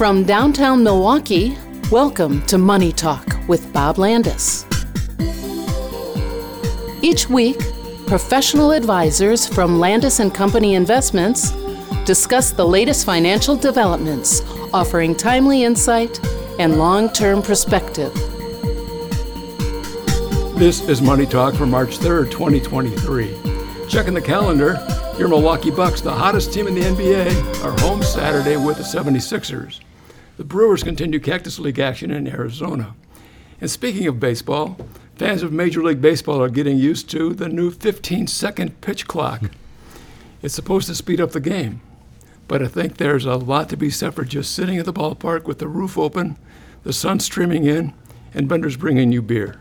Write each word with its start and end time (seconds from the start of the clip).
From 0.00 0.24
downtown 0.24 0.82
Milwaukee, 0.82 1.58
welcome 1.90 2.40
to 2.46 2.56
Money 2.56 2.90
Talk 2.90 3.36
with 3.48 3.70
Bob 3.70 3.96
Landaas. 3.96 4.64
Each 7.02 7.28
week, 7.28 7.58
professional 8.06 8.70
advisors 8.72 9.46
from 9.46 9.78
Landaas 9.78 10.20
and 10.20 10.34
Company 10.34 10.74
Investments 10.74 11.50
discuss 12.06 12.50
the 12.50 12.64
latest 12.64 13.04
financial 13.04 13.56
developments, 13.56 14.40
offering 14.72 15.14
timely 15.14 15.64
insight 15.64 16.18
and 16.58 16.78
long-term 16.78 17.42
perspective. 17.42 18.14
This 20.54 20.80
is 20.88 21.02
Money 21.02 21.26
Talk 21.26 21.54
for 21.54 21.66
March 21.66 21.98
3rd, 21.98 22.30
2023. 22.30 23.36
Checking 23.86 24.14
the 24.14 24.22
calendar, 24.22 24.82
your 25.18 25.28
Milwaukee 25.28 25.70
Bucks, 25.70 26.00
the 26.00 26.10
hottest 26.10 26.54
team 26.54 26.68
in 26.68 26.74
the 26.74 26.84
NBA, 26.84 27.62
are 27.62 27.78
home 27.82 28.02
Saturday 28.02 28.56
with 28.56 28.78
the 28.78 28.82
76ers. 28.82 29.80
The 30.40 30.46
Brewers 30.46 30.82
continue 30.82 31.20
Cactus 31.20 31.58
League 31.58 31.78
action 31.78 32.10
in 32.10 32.26
Arizona. 32.26 32.94
And 33.60 33.70
speaking 33.70 34.06
of 34.06 34.18
baseball, 34.18 34.78
fans 35.16 35.42
of 35.42 35.52
Major 35.52 35.82
League 35.82 36.00
Baseball 36.00 36.40
are 36.42 36.48
getting 36.48 36.78
used 36.78 37.10
to 37.10 37.34
the 37.34 37.50
new 37.50 37.70
15 37.70 38.26
second 38.26 38.80
pitch 38.80 39.06
clock. 39.06 39.42
It's 40.40 40.54
supposed 40.54 40.86
to 40.86 40.94
speed 40.94 41.20
up 41.20 41.32
the 41.32 41.40
game, 41.40 41.82
but 42.48 42.62
I 42.62 42.68
think 42.68 42.96
there's 42.96 43.26
a 43.26 43.36
lot 43.36 43.68
to 43.68 43.76
be 43.76 43.90
said 43.90 44.14
for 44.14 44.24
just 44.24 44.54
sitting 44.54 44.78
at 44.78 44.86
the 44.86 44.94
ballpark 44.94 45.44
with 45.44 45.58
the 45.58 45.68
roof 45.68 45.98
open, 45.98 46.38
the 46.84 46.94
sun 46.94 47.20
streaming 47.20 47.64
in, 47.66 47.92
and 48.32 48.48
vendors 48.48 48.78
bringing 48.78 49.12
you 49.12 49.20
beer. 49.20 49.60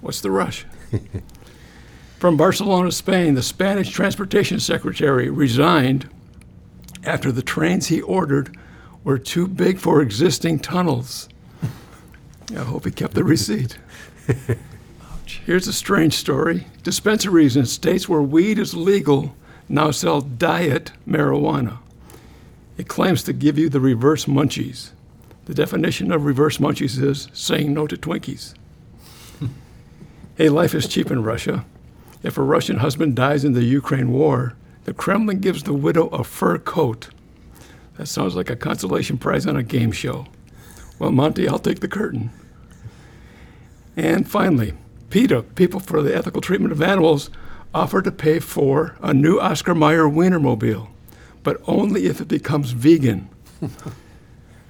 What's 0.00 0.20
the 0.20 0.30
rush? 0.30 0.66
From 2.20 2.36
Barcelona, 2.36 2.92
Spain, 2.92 3.34
the 3.34 3.42
Spanish 3.42 3.90
Transportation 3.90 4.60
Secretary 4.60 5.28
resigned 5.30 6.08
after 7.02 7.32
the 7.32 7.42
trains 7.42 7.88
he 7.88 8.00
ordered 8.02 8.56
were 9.06 9.18
too 9.18 9.46
big 9.46 9.78
for 9.78 10.02
existing 10.02 10.58
tunnels. 10.58 11.28
I 12.50 12.64
hope 12.64 12.84
he 12.84 12.90
kept 12.90 13.14
the 13.14 13.22
receipt. 13.22 13.78
Here's 15.46 15.68
a 15.68 15.72
strange 15.72 16.14
story. 16.14 16.66
Dispensaries 16.82 17.56
in 17.56 17.66
states 17.66 18.08
where 18.08 18.20
weed 18.20 18.58
is 18.58 18.74
legal 18.74 19.36
now 19.68 19.92
sell 19.92 20.20
diet 20.20 20.90
marijuana. 21.06 21.78
It 22.76 22.88
claims 22.88 23.22
to 23.22 23.32
give 23.32 23.56
you 23.56 23.68
the 23.68 23.78
reverse 23.78 24.24
munchies. 24.24 24.90
The 25.44 25.54
definition 25.54 26.10
of 26.10 26.24
reverse 26.24 26.58
munchies 26.58 27.00
is 27.00 27.28
saying 27.32 27.72
no 27.72 27.86
to 27.86 27.96
Twinkies. 27.96 28.54
hey, 30.36 30.48
life 30.48 30.74
is 30.74 30.88
cheap 30.88 31.12
in 31.12 31.22
Russia. 31.22 31.64
If 32.24 32.36
a 32.36 32.42
Russian 32.42 32.78
husband 32.78 33.14
dies 33.14 33.44
in 33.44 33.52
the 33.52 33.62
Ukraine 33.62 34.10
war, 34.10 34.56
the 34.82 34.92
Kremlin 34.92 35.38
gives 35.38 35.62
the 35.62 35.74
widow 35.74 36.08
a 36.08 36.24
fur 36.24 36.58
coat. 36.58 37.10
That 37.96 38.06
sounds 38.06 38.34
like 38.36 38.50
a 38.50 38.56
consolation 38.56 39.18
prize 39.18 39.46
on 39.46 39.56
a 39.56 39.62
game 39.62 39.92
show. 39.92 40.26
Well, 40.98 41.12
Monty, 41.12 41.48
I'll 41.48 41.58
take 41.58 41.80
the 41.80 41.88
curtain. 41.88 42.30
And 43.96 44.28
finally, 44.28 44.74
PETA, 45.10 45.42
People 45.54 45.80
for 45.80 46.02
the 46.02 46.14
Ethical 46.14 46.40
Treatment 46.40 46.72
of 46.72 46.82
Animals, 46.82 47.30
offered 47.74 48.04
to 48.04 48.12
pay 48.12 48.38
for 48.38 48.96
a 49.00 49.14
new 49.14 49.38
Oscar 49.38 49.74
Mayer 49.74 50.04
Wienermobile, 50.04 50.88
but 51.42 51.60
only 51.66 52.06
if 52.06 52.20
it 52.20 52.28
becomes 52.28 52.72
vegan. 52.72 53.28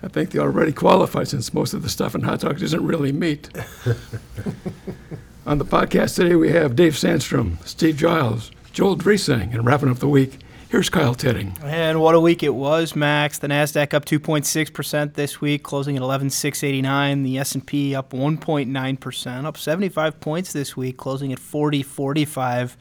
I 0.02 0.08
think 0.08 0.30
they 0.30 0.38
already 0.38 0.72
qualify 0.72 1.24
since 1.24 1.54
most 1.54 1.74
of 1.74 1.82
the 1.82 1.88
stuff 1.88 2.14
in 2.14 2.22
hot 2.22 2.40
dogs 2.40 2.62
isn't 2.62 2.86
really 2.86 3.12
meat. 3.12 3.48
On 5.46 5.58
the 5.58 5.64
podcast 5.64 6.16
today, 6.16 6.36
we 6.36 6.50
have 6.50 6.76
Dave 6.76 6.92
Sandstrom, 6.94 7.64
Steve 7.66 7.96
Giles, 7.96 8.50
Joel 8.72 8.96
Dresang, 8.96 9.54
and 9.54 9.64
wrapping 9.64 9.88
up 9.88 9.98
the 9.98 10.08
week, 10.08 10.38
here's 10.68 10.90
Kyle 10.90 11.14
Tetting. 11.14 11.62
And 11.62 12.00
what 12.00 12.14
a 12.14 12.20
week 12.20 12.42
it 12.42 12.54
was, 12.54 12.94
Max. 12.96 13.38
The 13.38 13.48
Nasdaq 13.48 13.94
up 13.94 14.04
2.6% 14.04 15.14
this 15.14 15.40
week, 15.40 15.62
closing 15.62 15.96
at 15.96 16.02
11,689. 16.02 17.22
The 17.22 17.38
S&P 17.38 17.94
up 17.94 18.10
1.9%, 18.10 19.44
up 19.44 19.56
75 19.56 20.20
points 20.20 20.52
this 20.52 20.76
week, 20.76 20.96
closing 20.96 21.32
at 21.32 21.38
4045. 21.38 22.76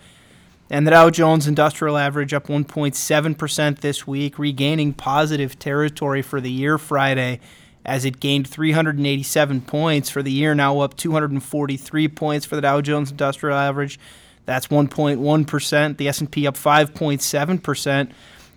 And 0.70 0.88
the 0.88 0.92
Dow 0.92 1.09
Jones 1.09 1.48
Industrial 1.48 1.98
Average 1.98 2.34
up 2.34 2.48
1.7% 2.48 3.80
this 3.80 4.08
week, 4.08 4.40
regaining 4.40 4.94
positive 4.94 5.59
territory 5.59 6.22
for 6.22 6.42
the 6.42 6.52
year 6.52 6.78
Friday 6.78 7.40
as 7.86 8.04
it 8.04 8.20
gained 8.20 8.48
387 8.48 9.62
points 9.62 10.09
for 10.09 10.24
the 10.24 10.32
year, 10.32 10.56
now 10.56 10.80
up 10.80 10.98
243 10.98 12.08
points 12.08 12.46
for 12.46 12.56
the 12.56 12.62
Dow 12.62 12.82
Jones 12.82 13.12
Industrial 13.12 13.56
Average. 13.56 14.00
That's 14.46 14.68
1.1%. 14.68 15.98
The 15.98 16.08
S&P 16.08 16.48
up 16.48 16.56
5.7%, 16.56 18.12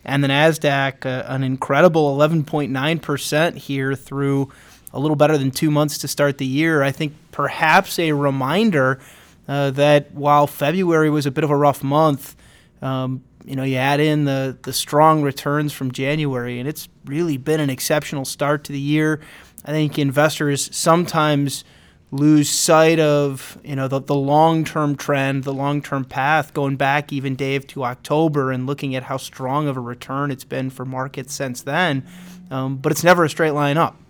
and 0.04 0.24
the 0.24 0.28
Nasdaq 0.28 1.06
uh, 1.06 1.24
an 1.26 1.42
incredible 1.42 2.16
11.9% 2.16 3.56
here 3.56 3.94
through 3.94 4.52
a 4.92 4.98
little 4.98 5.16
better 5.16 5.36
than 5.36 5.50
2 5.50 5.70
months 5.70 5.98
to 5.98 6.08
start 6.08 6.38
the 6.38 6.46
year. 6.46 6.82
I 6.82 6.92
think 6.92 7.14
perhaps 7.32 7.98
a 7.98 8.12
reminder 8.12 9.00
uh, 9.46 9.70
that 9.72 10.12
while 10.12 10.46
February 10.46 11.10
was 11.10 11.26
a 11.26 11.30
bit 11.30 11.44
of 11.44 11.50
a 11.50 11.56
rough 11.56 11.82
month, 11.82 12.36
um, 12.82 13.22
you 13.44 13.56
know, 13.56 13.62
you 13.62 13.76
add 13.76 13.98
in 13.98 14.24
the 14.26 14.58
the 14.62 14.74
strong 14.74 15.22
returns 15.22 15.72
from 15.72 15.90
January, 15.90 16.60
and 16.60 16.68
it's 16.68 16.88
really 17.06 17.38
been 17.38 17.60
an 17.60 17.70
exceptional 17.70 18.26
start 18.26 18.64
to 18.64 18.72
the 18.72 18.80
year. 18.80 19.20
I 19.64 19.72
think 19.72 19.98
investors 19.98 20.68
sometimes 20.76 21.64
lose 22.10 22.48
sight 22.48 22.98
of 22.98 23.58
you 23.62 23.76
know 23.76 23.86
the, 23.86 24.00
the 24.00 24.14
long-term 24.14 24.96
trend 24.96 25.44
the 25.44 25.52
long-term 25.52 26.04
path 26.04 26.54
going 26.54 26.74
back 26.74 27.12
even 27.12 27.36
dave 27.36 27.66
to 27.66 27.84
october 27.84 28.50
and 28.50 28.66
looking 28.66 28.94
at 28.94 29.02
how 29.02 29.16
strong 29.18 29.68
of 29.68 29.76
a 29.76 29.80
return 29.80 30.30
it's 30.30 30.44
been 30.44 30.70
for 30.70 30.84
markets 30.84 31.34
since 31.34 31.62
then. 31.62 32.06
Um, 32.50 32.76
but 32.78 32.92
it's 32.92 33.04
never 33.04 33.24
a 33.24 33.28
straight 33.28 33.50
line 33.50 33.76
up. 33.76 34.00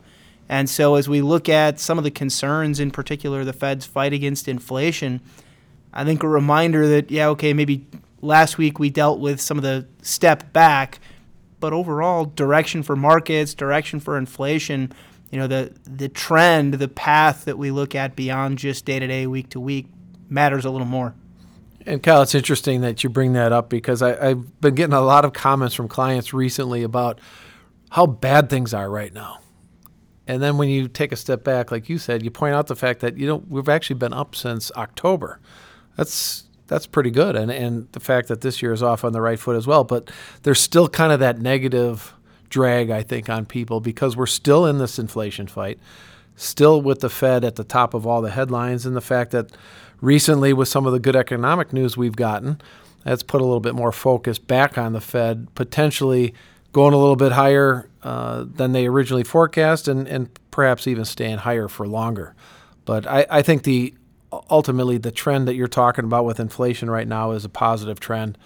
And 0.48 0.70
so 0.70 0.94
as 0.94 1.08
we 1.08 1.20
look 1.20 1.48
at 1.48 1.80
some 1.80 1.98
of 1.98 2.04
the 2.04 2.10
concerns 2.10 2.78
in 2.78 2.90
particular 2.92 3.44
the 3.44 3.52
fed's 3.52 3.84
fight 3.84 4.12
against 4.12 4.48
inflation 4.48 5.20
i 5.92 6.04
think 6.04 6.22
a 6.22 6.28
reminder 6.28 6.86
that 6.86 7.10
yeah 7.10 7.28
okay 7.28 7.52
maybe 7.52 7.84
last 8.22 8.58
week 8.58 8.78
we 8.78 8.90
dealt 8.90 9.20
with 9.20 9.40
some 9.40 9.56
of 9.56 9.62
the 9.62 9.86
step 10.02 10.52
back, 10.52 10.98
but 11.60 11.72
overall 11.72 12.24
direction 12.24 12.82
for 12.82 12.96
markets, 12.96 13.54
direction 13.54 14.00
for 14.00 14.16
inflation, 14.16 14.92
you 15.30 15.38
know, 15.38 15.46
the 15.46 15.72
the 15.84 16.08
trend, 16.08 16.74
the 16.74 16.88
path 16.88 17.44
that 17.44 17.58
we 17.58 17.70
look 17.70 17.94
at 17.94 18.16
beyond 18.16 18.58
just 18.58 18.84
day 18.84 18.98
to 18.98 19.06
day, 19.06 19.26
week 19.26 19.50
to 19.50 19.60
week 19.60 19.86
matters 20.28 20.64
a 20.64 20.70
little 20.70 20.86
more. 20.86 21.14
And 21.86 22.02
Kyle, 22.02 22.22
it's 22.22 22.34
interesting 22.34 22.82
that 22.82 23.02
you 23.02 23.10
bring 23.10 23.32
that 23.32 23.52
up 23.52 23.70
because 23.70 24.02
I, 24.02 24.30
I've 24.30 24.60
been 24.60 24.74
getting 24.74 24.94
a 24.94 25.00
lot 25.00 25.24
of 25.24 25.32
comments 25.32 25.74
from 25.74 25.88
clients 25.88 26.34
recently 26.34 26.82
about 26.82 27.20
how 27.90 28.06
bad 28.06 28.50
things 28.50 28.74
are 28.74 28.90
right 28.90 29.12
now. 29.12 29.40
And 30.26 30.42
then 30.42 30.58
when 30.58 30.68
you 30.68 30.88
take 30.88 31.12
a 31.12 31.16
step 31.16 31.42
back, 31.42 31.70
like 31.70 31.88
you 31.88 31.96
said, 31.96 32.22
you 32.22 32.30
point 32.30 32.54
out 32.54 32.66
the 32.66 32.76
fact 32.76 33.00
that 33.00 33.16
you 33.16 33.26
know 33.26 33.42
we've 33.48 33.68
actually 33.68 33.96
been 33.96 34.12
up 34.12 34.34
since 34.34 34.70
October. 34.76 35.40
That's 35.96 36.44
that's 36.66 36.86
pretty 36.86 37.10
good. 37.10 37.34
And 37.34 37.50
and 37.50 37.90
the 37.92 38.00
fact 38.00 38.28
that 38.28 38.42
this 38.42 38.62
year 38.62 38.72
is 38.72 38.82
off 38.82 39.04
on 39.04 39.12
the 39.12 39.22
right 39.22 39.38
foot 39.38 39.56
as 39.56 39.66
well, 39.66 39.84
but 39.84 40.10
there's 40.42 40.60
still 40.60 40.88
kind 40.88 41.12
of 41.12 41.20
that 41.20 41.38
negative 41.40 42.14
drag 42.48 42.90
I 42.90 43.02
think 43.02 43.28
on 43.28 43.46
people 43.46 43.80
because 43.80 44.16
we're 44.16 44.26
still 44.26 44.66
in 44.66 44.78
this 44.78 44.98
inflation 44.98 45.46
fight, 45.46 45.78
still 46.36 46.80
with 46.80 47.00
the 47.00 47.10
Fed 47.10 47.44
at 47.44 47.56
the 47.56 47.64
top 47.64 47.94
of 47.94 48.06
all 48.06 48.22
the 48.22 48.30
headlines, 48.30 48.86
and 48.86 48.96
the 48.96 49.00
fact 49.00 49.30
that 49.32 49.52
recently 50.00 50.52
with 50.52 50.68
some 50.68 50.86
of 50.86 50.92
the 50.92 51.00
good 51.00 51.16
economic 51.16 51.72
news 51.72 51.96
we've 51.96 52.16
gotten, 52.16 52.60
that's 53.04 53.22
put 53.22 53.40
a 53.40 53.44
little 53.44 53.60
bit 53.60 53.74
more 53.74 53.92
focus 53.92 54.38
back 54.38 54.76
on 54.76 54.92
the 54.92 55.00
Fed 55.00 55.48
potentially 55.54 56.34
going 56.72 56.94
a 56.94 56.98
little 56.98 57.16
bit 57.16 57.32
higher 57.32 57.88
uh, 58.02 58.44
than 58.46 58.72
they 58.72 58.86
originally 58.86 59.24
forecast, 59.24 59.88
and 59.88 60.06
and 60.06 60.28
perhaps 60.50 60.86
even 60.86 61.04
staying 61.04 61.38
higher 61.38 61.68
for 61.68 61.86
longer. 61.86 62.34
But 62.84 63.06
I, 63.06 63.26
I 63.30 63.42
think 63.42 63.62
the 63.62 63.94
ultimately 64.50 64.98
the 64.98 65.10
trend 65.10 65.48
that 65.48 65.54
you're 65.54 65.68
talking 65.68 66.04
about 66.04 66.24
with 66.24 66.40
inflation 66.40 66.90
right 66.90 67.08
now 67.08 67.32
is 67.32 67.44
a 67.44 67.48
positive 67.48 68.00
trend. 68.00 68.36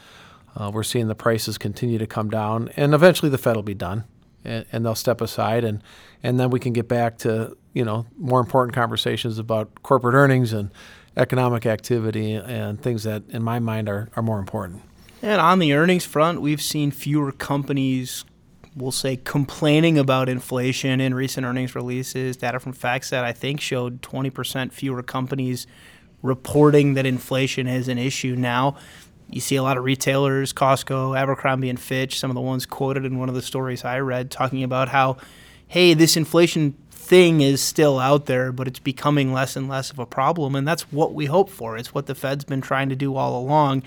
Uh, 0.57 0.71
we're 0.73 0.83
seeing 0.83 1.09
the 1.09 1.15
prices 1.15 1.59
continue 1.59 1.99
to 1.99 2.07
come 2.07 2.29
down, 2.29 2.69
and 2.77 2.95
eventually 2.95 3.31
the 3.31 3.39
Fed 3.39 3.57
will 3.57 3.63
be 3.63 3.75
done, 3.75 4.05
and, 4.45 4.67
and, 4.73 4.85
they'll 4.85 4.95
step 4.95 5.21
aside, 5.21 5.65
and 5.65 5.83
and 6.23 6.39
then 6.39 6.51
we 6.51 6.61
can 6.61 6.73
get 6.73 6.89
back 6.89 7.19
to 7.19 7.57
you 7.73 7.85
know 7.85 8.07
more 8.19 8.41
important 8.41 8.75
conversations 8.75 9.39
about 9.39 9.83
corporate 9.83 10.15
earnings 10.15 10.53
and 10.53 10.71
economic 11.17 11.67
activity 11.67 12.35
and 12.35 12.83
things 12.83 13.03
that, 13.05 13.23
in 13.31 13.43
my 13.43 13.59
mind, 13.59 13.89
are 13.89 14.09
are 14.15 14.23
more 14.23 14.39
important. 14.39 14.83
And 15.23 15.41
on 15.41 15.59
the 15.59 15.73
earnings 15.73 16.05
front, 16.05 16.41
we've 16.41 16.63
seen 16.63 16.91
fewer 16.91 17.33
companies 17.33 18.25
we'll 18.75 18.93
say, 18.93 19.17
complaining 19.17 19.99
about 19.99 20.29
inflation 20.29 21.01
in 21.01 21.15
recent 21.15 21.47
earnings 21.47 21.75
releases. 21.75 22.37
Data 22.37 22.59
from 22.59 22.73
FactSet, 22.73 23.23
I 23.23 23.33
think, 23.33 23.61
showed 23.61 24.03
20% 24.03 24.73
fewer 24.73 25.03
companies 25.03 25.67
reporting 26.23 26.95
that 26.95 27.05
inflation 27.05 27.67
is 27.67 27.89
an 27.89 27.99
issue 27.99 28.37
now. 28.37 28.77
You 29.33 29.41
see 29.41 29.57
a 29.57 29.63
lot 29.63 29.79
of 29.79 29.85
retailers, 29.85 30.53
Costco, 30.53 31.19
Abercrombie 31.19 31.71
and 31.71 31.81
Fitch, 31.81 32.19
some 32.21 32.31
of 32.31 32.35
the 32.35 32.41
ones 32.41 32.67
quoted 32.67 33.05
in 33.05 33.19
one 33.19 33.29
of 33.29 33.35
the 33.35 33.43
stories 33.43 33.85
I 33.85 33.99
read, 34.01 34.31
talking 34.31 34.63
about 34.63 34.91
how, 34.91 35.17
hey, 35.67 35.95
this 35.95 36.17
inflation 36.17 36.77
thing 36.91 37.41
is 37.41 37.61
still 37.61 37.99
out 37.99 38.27
there, 38.27 38.53
but 38.53 38.69
it's 38.69 38.79
becoming 38.79 39.33
less 39.33 39.57
and 39.57 39.69
less 39.69 39.91
of 39.91 39.99
a 39.99 40.07
problem. 40.07 40.55
And 40.55 40.69
that's 40.69 40.93
what 40.93 41.15
we 41.15 41.27
hope 41.27 41.51
for. 41.51 41.77
It's 41.77 41.95
what 41.95 42.07
the 42.07 42.15
Fed's 42.15 42.45
been 42.45 42.61
trying 42.61 42.91
to 42.91 42.97
do 42.97 43.17
all 43.17 43.41
along. 43.41 43.83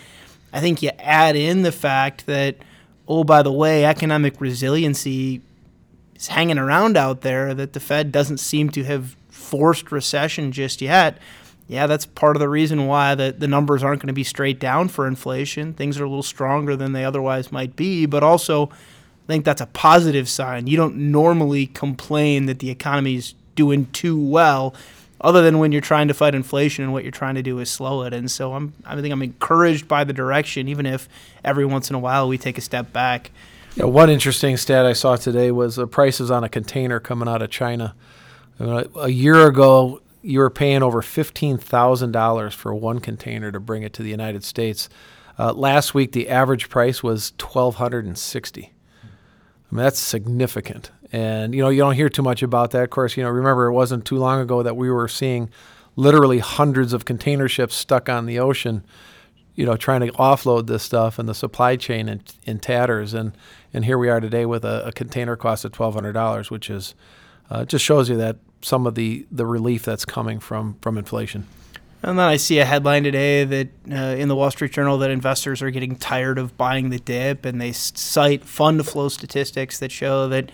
I 0.52 0.60
think 0.60 0.82
you 0.82 0.90
add 1.00 1.36
in 1.36 1.62
the 1.62 1.72
fact 1.72 2.26
that– 2.26 2.58
oh, 3.08 3.24
by 3.24 3.44
the 3.44 3.52
way, 3.52 3.86
economic 3.86 4.42
resiliency 4.42 5.42
is 6.16 6.28
hanging 6.28 6.58
around 6.58 6.98
out 6.98 7.22
there, 7.22 7.54
that 7.54 7.74
the 7.74 7.80
Fed 7.80 8.12
doesn't 8.12 8.40
seem 8.40 8.70
to 8.72 8.84
have 8.84 9.16
forced 9.30 9.92
recession 9.92 10.52
just 10.52 10.82
yet. 10.82 11.20
Yeah, 11.68 11.88
that's 11.88 12.06
part 12.06 12.36
of 12.36 12.40
the 12.40 12.50
reason 12.50 12.86
why 12.86 13.16
the, 13.16 13.34
the 13.36 13.48
numbers 13.48 13.84
aren't 13.84 14.02
going 14.02 14.08
to 14.08 14.14
be 14.14 14.24
straight 14.24 14.60
down 14.60 14.88
for 14.88 15.08
inflation. 15.08 15.74
Things 15.74 16.00
are 16.00 16.04
a 16.04 16.08
little 16.08 16.24
stronger 16.24 16.76
than 16.76 16.94
they 16.94 17.04
otherwise 17.04 17.52
might 17.52 17.76
be, 17.76 18.06
but 18.06 18.22
also 18.22 18.68
I 18.68 19.28
think 19.28 19.46
that's 19.46 19.62
a 19.62 19.66
positive 19.66 20.30
sign. 20.30 20.68
You 20.68 20.78
don't 20.78 20.96
normally 20.96 21.66
complain 21.66 22.46
that 22.46 22.60
the 22.60 22.70
economy 22.70 23.16
is 23.16 23.34
doing 23.56 23.88
too 23.88 24.20
well, 24.20 24.76
other 25.20 25.42
than 25.42 25.58
when 25.58 25.72
you're 25.72 25.82
trying 25.82 26.08
to 26.10 26.14
fight 26.14 26.36
inflation 26.36 26.84
and 26.84 26.94
what 26.94 27.04
you're 27.04 27.12
trying 27.12 27.34
to 27.34 27.42
do 27.42 27.58
is 27.58 27.72
slow 27.72 28.04
it. 28.04 28.14
And 28.14 28.30
so 28.30 28.54
I'm, 28.54 28.74
I 28.86 29.00
think 29.02 29.12
I'm 29.12 29.24
encouraged 29.24 29.88
by 29.88 30.04
the 30.04 30.14
direction, 30.14 30.68
even 30.68 30.86
if 30.86 31.10
every 31.44 31.66
once 31.66 31.90
in 31.90 31.96
a 31.96 32.00
while 32.00 32.28
we 32.28 32.38
take 32.38 32.60
a 32.60 32.62
step 32.62 32.94
back. 32.94 33.32
Yeah, 33.76 33.86
one 33.86 34.12
interesting 34.12 34.56
stat 34.58 34.86
I 34.86 34.94
saw 34.94 35.16
today 35.16 35.50
was 35.50 35.78
the 35.78 35.88
prices 35.88 36.30
on 36.30 36.44
a 36.44 36.50
container 36.50 37.00
coming 37.00 37.28
out 37.28 37.42
of 37.42 37.50
China. 37.50 37.96
Uh, 38.60 38.84
a 38.98 39.10
year 39.10 39.48
ago, 39.48 40.02
you 40.26 40.40
were 40.40 40.50
paying 40.50 40.82
over 40.82 41.02
fifteen 41.02 41.58
thousand 41.58 42.12
dollars 42.12 42.54
for 42.54 42.74
one 42.74 43.00
container 43.00 43.52
to 43.52 43.60
bring 43.60 43.84
it 43.84 43.94
to 43.94 44.04
the 44.04 44.10
United 44.10 44.44
States. 44.44 44.90
Uh, 45.38 45.54
last 45.54 45.94
week, 45.94 46.14
the 46.14 46.30
average 46.30 46.70
price 46.70 47.04
was 47.04 47.34
$1,260. 47.38 48.64
I 48.64 48.70
mean, 49.70 49.84
that's 49.84 50.00
significant. 50.00 50.92
And 51.12 51.54
you 51.54 51.62
know, 51.62 51.70
you 51.70 51.80
don't 51.80 51.96
hear 51.96 52.10
too 52.10 52.22
much 52.22 52.42
about 52.42 52.72
that. 52.72 52.84
Of 52.84 52.90
course, 52.90 53.18
you 53.18 53.24
know, 53.24 53.30
remember 53.30 53.68
it 53.68 53.74
wasn't 53.74 54.06
too 54.06 54.18
long 54.18 54.42
ago 54.42 54.64
that 54.64 54.76
we 54.76 54.90
were 54.90 55.08
seeing 55.08 55.50
literally 55.96 56.40
hundreds 56.40 56.94
of 56.94 57.06
container 57.06 57.48
ships 57.48 57.76
stuck 57.76 58.10
on 58.10 58.26
the 58.26 58.40
ocean, 58.40 58.84
you 59.56 59.66
know, 59.66 59.78
trying 59.78 60.02
to 60.02 60.12
offload 60.14 60.68
this 60.68 60.84
stuff 60.84 61.20
and 61.20 61.30
the 61.30 61.36
supply 61.36 61.76
chain 61.76 62.10
in, 62.10 62.22
in 62.46 62.60
tatters. 62.60 63.14
And 63.14 63.38
and 63.74 63.86
here 63.86 63.98
we 63.98 64.10
are 64.10 64.20
today 64.20 64.46
with 64.46 64.66
a, 64.66 64.88
a 64.88 64.92
container 64.92 65.36
cost 65.36 65.66
of 65.66 65.72
twelve 65.72 65.94
hundred 65.94 66.14
dollars, 66.14 66.50
which 66.50 66.70
is 66.70 66.96
uh, 67.50 67.66
just 67.66 67.86
shows 67.86 68.10
you 68.10 68.18
that 68.18 68.38
some 68.66 68.88
of 68.88 68.96
the, 68.96 69.28
the 69.32 69.46
relief 69.46 69.84
that's 69.84 70.06
coming 70.06 70.40
from, 70.40 70.76
from 70.82 70.98
inflation. 70.98 71.46
And 72.02 72.18
then 72.18 72.26
I 72.26 72.38
see 72.38 72.58
a 72.58 72.66
headline 72.66 73.04
today 73.04 73.44
that 73.44 73.68
uh, 73.92 73.96
in 73.96 74.28
the 74.28 74.36
Wall 74.36 74.50
Street 74.50 74.72
Journal 74.72 74.98
that 74.98 75.12
investors 75.12 75.62
are 75.62 75.70
getting 75.70 75.96
tired 75.96 76.40
of 76.40 76.58
buying 76.58 76.90
the 76.90 76.98
dip, 76.98 77.46
and 77.46 77.62
they 77.62 77.72
cite 77.72 78.44
fund 78.44 78.84
flow 78.88 79.08
statistics 79.10 79.78
that 79.80 79.92
show 79.92 80.28
that 80.30 80.52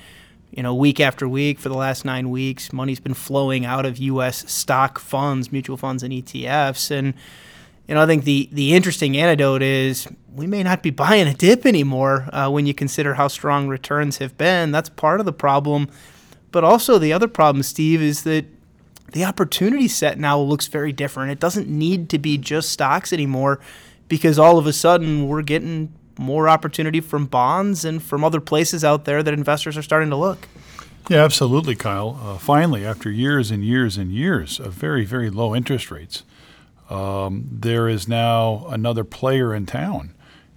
you 0.50 0.62
know 0.62 0.76
week 0.76 1.00
after 1.00 1.26
week 1.26 1.58
for 1.58 1.70
the 1.70 1.78
last 1.78 2.04
nine 2.04 2.30
weeks, 2.30 2.74
money's 2.74 3.00
been 3.00 3.14
flowing 3.14 3.66
out 3.66 3.86
of 3.86 3.98
U.S. 3.98 4.50
stock 4.52 5.00
funds, 5.00 5.50
mutual 5.50 5.78
funds, 5.78 6.04
and 6.04 6.12
ETFs. 6.12 6.92
And 6.92 7.14
you 7.88 7.96
know 7.96 8.02
I 8.02 8.06
think 8.06 8.26
the 8.26 8.50
the 8.52 8.74
interesting 8.74 9.18
anecdote 9.18 9.62
is 9.62 10.08
we 10.36 10.48
may 10.48 10.64
not 10.64 10.84
be 10.84 10.90
buying 10.90 11.28
a 11.30 11.34
dip 11.34 11.66
anymore 11.66 12.28
uh, 12.34 12.50
when 12.50 12.66
you 12.66 12.74
consider 12.74 13.14
how 13.14 13.30
strong 13.30 13.70
returns 13.70 14.18
have 14.18 14.38
been. 14.38 14.72
That's 14.72 14.90
part 14.90 15.22
of 15.22 15.26
the 15.26 15.34
problem 15.34 15.90
but 16.52 16.64
also, 16.64 16.98
the 16.98 17.14
other 17.14 17.28
problem, 17.28 17.64
Steve, 17.64 18.02
is 18.02 18.24
that 18.24 18.46
the 19.14 19.26
opportunity 19.26 19.88
set 19.88 20.20
now 20.20 20.40
looks 20.40 20.68
very 20.68 20.92
different. 20.92 21.32
It 21.32 21.40
doesn't 21.40 21.68
need 21.68 22.10
to 22.10 22.20
be 22.20 22.38
just 22.38 22.70
stocks 22.70 23.12
anymore 23.12 23.60
because 24.08 24.40
all 24.40 24.58
of 24.58 24.68
a 24.68 24.74
sudden 24.74 25.28
we're 25.28 25.42
getting 25.42 25.94
more 26.18 26.48
opportunity 26.48 27.00
from 27.00 27.26
bonds 27.26 27.84
and 27.84 28.02
from 28.02 28.24
other 28.24 28.40
places 28.40 28.84
out 28.84 29.06
there 29.06 29.24
that 29.24 29.34
investors 29.34 29.78
are 29.78 29.82
starting 29.82 30.10
to 30.10 30.16
look. 30.16 30.48
Yeah, 31.10 31.24
absolutely, 31.24 31.76
Kyle. 31.76 32.20
Uh, 32.22 32.38
finally, 32.38 32.86
after 32.86 33.10
years 33.10 33.52
and 33.52 33.64
years 33.64 33.98
and 33.98 34.12
years 34.12 34.60
of 34.60 34.74
very, 34.74 35.04
very 35.04 35.30
low 35.30 35.56
interest 35.56 35.92
rates, 35.92 36.24
um, 36.90 37.48
there 37.52 37.88
is 37.88 38.08
now 38.08 38.66
another 38.70 39.04
player 39.04 39.54
in 39.54 39.66
town. 39.66 40.14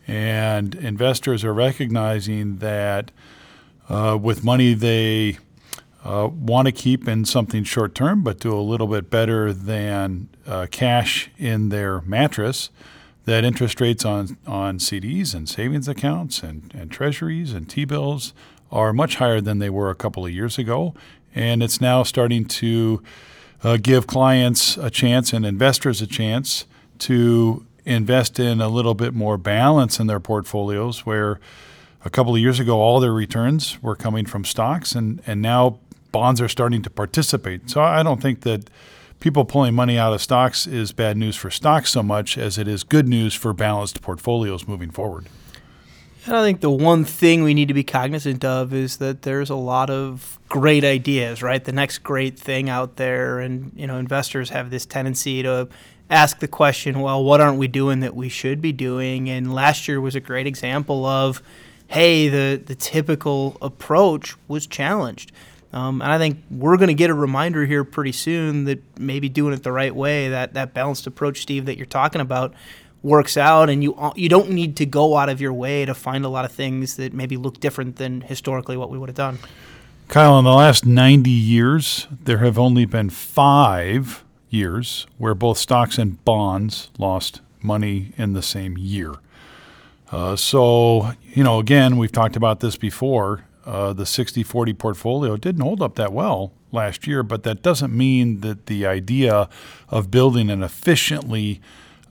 And 0.06 0.74
investors 0.74 1.44
are 1.44 1.54
recognizing 1.54 2.58
that 2.58 3.10
uh, 3.88 4.18
with 4.20 4.44
money 4.44 4.74
they 4.74 5.38
uh, 6.04 6.28
want 6.28 6.66
to 6.66 6.72
keep 6.72 7.08
in 7.08 7.24
something 7.24 7.64
short 7.64 7.94
term, 7.94 8.22
but 8.22 8.38
do 8.38 8.54
a 8.54 8.60
little 8.60 8.86
bit 8.86 9.10
better 9.10 9.52
than 9.52 10.28
uh, 10.46 10.66
cash 10.70 11.30
in 11.38 11.70
their 11.70 12.02
mattress, 12.02 12.70
that 13.24 13.42
interest 13.42 13.80
rates 13.80 14.04
on, 14.04 14.36
on 14.46 14.78
CDs 14.78 15.34
and 15.34 15.48
savings 15.48 15.88
accounts 15.88 16.42
and, 16.42 16.70
and 16.74 16.90
treasuries 16.90 17.54
and 17.54 17.68
T 17.70 17.86
bills 17.86 18.34
are 18.70 18.92
much 18.92 19.16
higher 19.16 19.40
than 19.40 19.60
they 19.60 19.70
were 19.70 19.88
a 19.88 19.94
couple 19.94 20.26
of 20.26 20.32
years 20.32 20.58
ago. 20.58 20.94
And 21.34 21.62
it's 21.62 21.80
now 21.80 22.02
starting 22.02 22.44
to 22.44 23.02
uh, 23.62 23.78
give 23.80 24.06
clients 24.06 24.76
a 24.76 24.90
chance 24.90 25.32
and 25.32 25.46
investors 25.46 26.02
a 26.02 26.06
chance 26.06 26.66
to 26.98 27.64
invest 27.86 28.38
in 28.38 28.60
a 28.60 28.68
little 28.68 28.94
bit 28.94 29.14
more 29.14 29.38
balance 29.38 29.98
in 29.98 30.06
their 30.06 30.20
portfolios 30.20 31.06
where 31.06 31.40
a 32.04 32.10
couple 32.10 32.34
of 32.34 32.40
years 32.40 32.60
ago 32.60 32.78
all 32.78 33.00
their 33.00 33.12
returns 33.12 33.82
were 33.82 33.96
coming 33.96 34.26
from 34.26 34.44
stocks 34.44 34.94
and, 34.94 35.22
and 35.26 35.40
now 35.40 35.78
bonds 36.14 36.40
are 36.40 36.48
starting 36.48 36.80
to 36.80 36.90
participate. 36.90 37.68
So 37.68 37.82
I 37.82 38.04
don't 38.04 38.22
think 38.22 38.42
that 38.42 38.70
people 39.18 39.44
pulling 39.44 39.74
money 39.74 39.98
out 39.98 40.12
of 40.12 40.22
stocks 40.22 40.64
is 40.64 40.92
bad 40.92 41.16
news 41.16 41.34
for 41.34 41.50
stocks 41.50 41.90
so 41.90 42.04
much 42.04 42.38
as 42.38 42.56
it 42.56 42.68
is 42.68 42.84
good 42.84 43.08
news 43.08 43.34
for 43.34 43.52
balanced 43.52 44.00
portfolios 44.00 44.68
moving 44.68 44.92
forward. 44.92 45.26
And 46.24 46.36
I 46.36 46.42
think 46.42 46.60
the 46.60 46.70
one 46.70 47.04
thing 47.04 47.42
we 47.42 47.52
need 47.52 47.66
to 47.66 47.74
be 47.74 47.82
cognizant 47.82 48.44
of 48.44 48.72
is 48.72 48.98
that 48.98 49.22
there's 49.22 49.50
a 49.50 49.56
lot 49.56 49.90
of 49.90 50.38
great 50.48 50.84
ideas, 50.84 51.42
right? 51.42 51.62
The 51.62 51.72
next 51.72 51.98
great 51.98 52.38
thing 52.38 52.70
out 52.70 52.94
there, 52.94 53.40
and 53.40 53.72
you 53.74 53.88
know, 53.88 53.98
investors 53.98 54.50
have 54.50 54.70
this 54.70 54.86
tendency 54.86 55.42
to 55.42 55.68
ask 56.10 56.38
the 56.38 56.48
question, 56.48 57.00
well, 57.00 57.24
what 57.24 57.40
aren't 57.40 57.58
we 57.58 57.66
doing 57.66 57.98
that 58.00 58.14
we 58.14 58.28
should 58.28 58.60
be 58.60 58.70
doing? 58.70 59.28
And 59.28 59.52
last 59.52 59.88
year 59.88 60.00
was 60.00 60.14
a 60.14 60.20
great 60.20 60.46
example 60.46 61.04
of, 61.04 61.42
hey, 61.88 62.28
the 62.28 62.62
the 62.64 62.76
typical 62.76 63.56
approach 63.60 64.36
was 64.46 64.68
challenged. 64.68 65.32
Um, 65.74 66.00
and 66.00 66.12
I 66.12 66.18
think 66.18 66.38
we're 66.52 66.76
going 66.76 66.88
to 66.88 66.94
get 66.94 67.10
a 67.10 67.14
reminder 67.14 67.66
here 67.66 67.82
pretty 67.82 68.12
soon 68.12 68.64
that 68.66 68.80
maybe 68.96 69.28
doing 69.28 69.52
it 69.52 69.64
the 69.64 69.72
right 69.72 69.94
way, 69.94 70.28
that, 70.28 70.54
that 70.54 70.72
balanced 70.72 71.08
approach, 71.08 71.42
Steve, 71.42 71.66
that 71.66 71.76
you're 71.76 71.84
talking 71.84 72.20
about, 72.20 72.54
works 73.02 73.36
out. 73.36 73.68
And 73.68 73.82
you, 73.82 73.98
you 74.14 74.28
don't 74.28 74.50
need 74.50 74.76
to 74.76 74.86
go 74.86 75.16
out 75.16 75.28
of 75.28 75.40
your 75.40 75.52
way 75.52 75.84
to 75.84 75.92
find 75.92 76.24
a 76.24 76.28
lot 76.28 76.44
of 76.44 76.52
things 76.52 76.94
that 76.94 77.12
maybe 77.12 77.36
look 77.36 77.58
different 77.58 77.96
than 77.96 78.20
historically 78.20 78.76
what 78.76 78.88
we 78.88 78.98
would 78.98 79.08
have 79.08 79.16
done. 79.16 79.40
Kyle, 80.06 80.38
in 80.38 80.44
the 80.44 80.52
last 80.52 80.86
90 80.86 81.28
years, 81.28 82.06
there 82.22 82.38
have 82.38 82.56
only 82.56 82.84
been 82.84 83.10
five 83.10 84.22
years 84.50 85.08
where 85.18 85.34
both 85.34 85.58
stocks 85.58 85.98
and 85.98 86.24
bonds 86.24 86.88
lost 86.98 87.40
money 87.60 88.12
in 88.16 88.32
the 88.32 88.42
same 88.42 88.78
year. 88.78 89.14
Uh, 90.12 90.36
so, 90.36 91.14
you 91.32 91.42
know, 91.42 91.58
again, 91.58 91.96
we've 91.96 92.12
talked 92.12 92.36
about 92.36 92.60
this 92.60 92.76
before 92.76 93.43
uh, 93.66 93.92
the 93.92 94.06
60 94.06 94.42
40 94.42 94.74
portfolio 94.74 95.36
didn't 95.36 95.62
hold 95.62 95.80
up 95.80 95.94
that 95.96 96.12
well 96.12 96.52
last 96.72 97.06
year, 97.06 97.22
but 97.22 97.42
that 97.44 97.62
doesn't 97.62 97.96
mean 97.96 98.40
that 98.40 98.66
the 98.66 98.86
idea 98.86 99.48
of 99.88 100.10
building 100.10 100.50
an 100.50 100.62
efficiently 100.62 101.60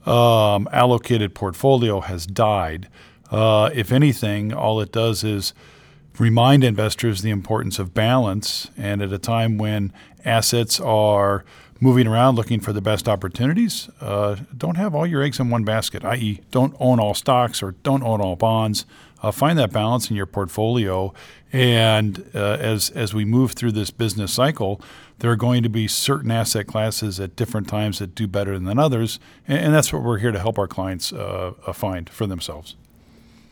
um, 0.06 0.68
allocated 0.72 1.34
portfolio 1.34 2.00
has 2.00 2.26
died. 2.26 2.88
Uh, 3.30 3.70
if 3.74 3.92
anything, 3.92 4.52
all 4.52 4.80
it 4.80 4.92
does 4.92 5.24
is 5.24 5.54
remind 6.18 6.62
investors 6.64 7.22
the 7.22 7.30
importance 7.30 7.78
of 7.78 7.94
balance. 7.94 8.70
And 8.76 9.02
at 9.02 9.12
a 9.12 9.18
time 9.18 9.58
when 9.58 9.92
assets 10.24 10.80
are 10.80 11.44
moving 11.80 12.06
around 12.06 12.36
looking 12.36 12.60
for 12.60 12.72
the 12.72 12.80
best 12.80 13.08
opportunities, 13.08 13.88
uh, 14.00 14.36
don't 14.56 14.76
have 14.76 14.94
all 14.94 15.06
your 15.06 15.22
eggs 15.22 15.40
in 15.40 15.50
one 15.50 15.64
basket, 15.64 16.04
i.e., 16.04 16.40
don't 16.50 16.74
own 16.78 17.00
all 17.00 17.14
stocks 17.14 17.62
or 17.62 17.72
don't 17.82 18.02
own 18.02 18.20
all 18.20 18.36
bonds 18.36 18.86
uh, 19.24 19.30
find 19.30 19.58
that 19.58 19.72
balance 19.72 20.10
in 20.10 20.16
your 20.16 20.26
portfolio. 20.26 21.14
And 21.52 22.30
uh, 22.34 22.58
as 22.60 22.90
as 22.90 23.14
we 23.14 23.24
move 23.24 23.52
through 23.52 23.72
this 23.72 23.90
business 23.90 24.32
cycle, 24.32 24.80
there 25.20 25.30
are 25.30 25.36
going 25.36 25.62
to 25.62 25.68
be 25.68 25.88
certain 25.88 26.30
asset 26.30 26.66
classes 26.66 27.18
at 27.20 27.34
different 27.36 27.68
times 27.68 28.00
that 28.00 28.14
do 28.14 28.26
better 28.26 28.58
than 28.58 28.78
others, 28.78 29.18
and, 29.48 29.58
and 29.58 29.74
that's 29.74 29.92
what 29.92 30.02
we're 30.02 30.18
here 30.18 30.32
to 30.32 30.38
help 30.38 30.58
our 30.58 30.66
clients 30.66 31.12
uh, 31.12 31.52
uh 31.66 31.72
find 31.72 32.10
for 32.10 32.26
themselves. 32.26 32.76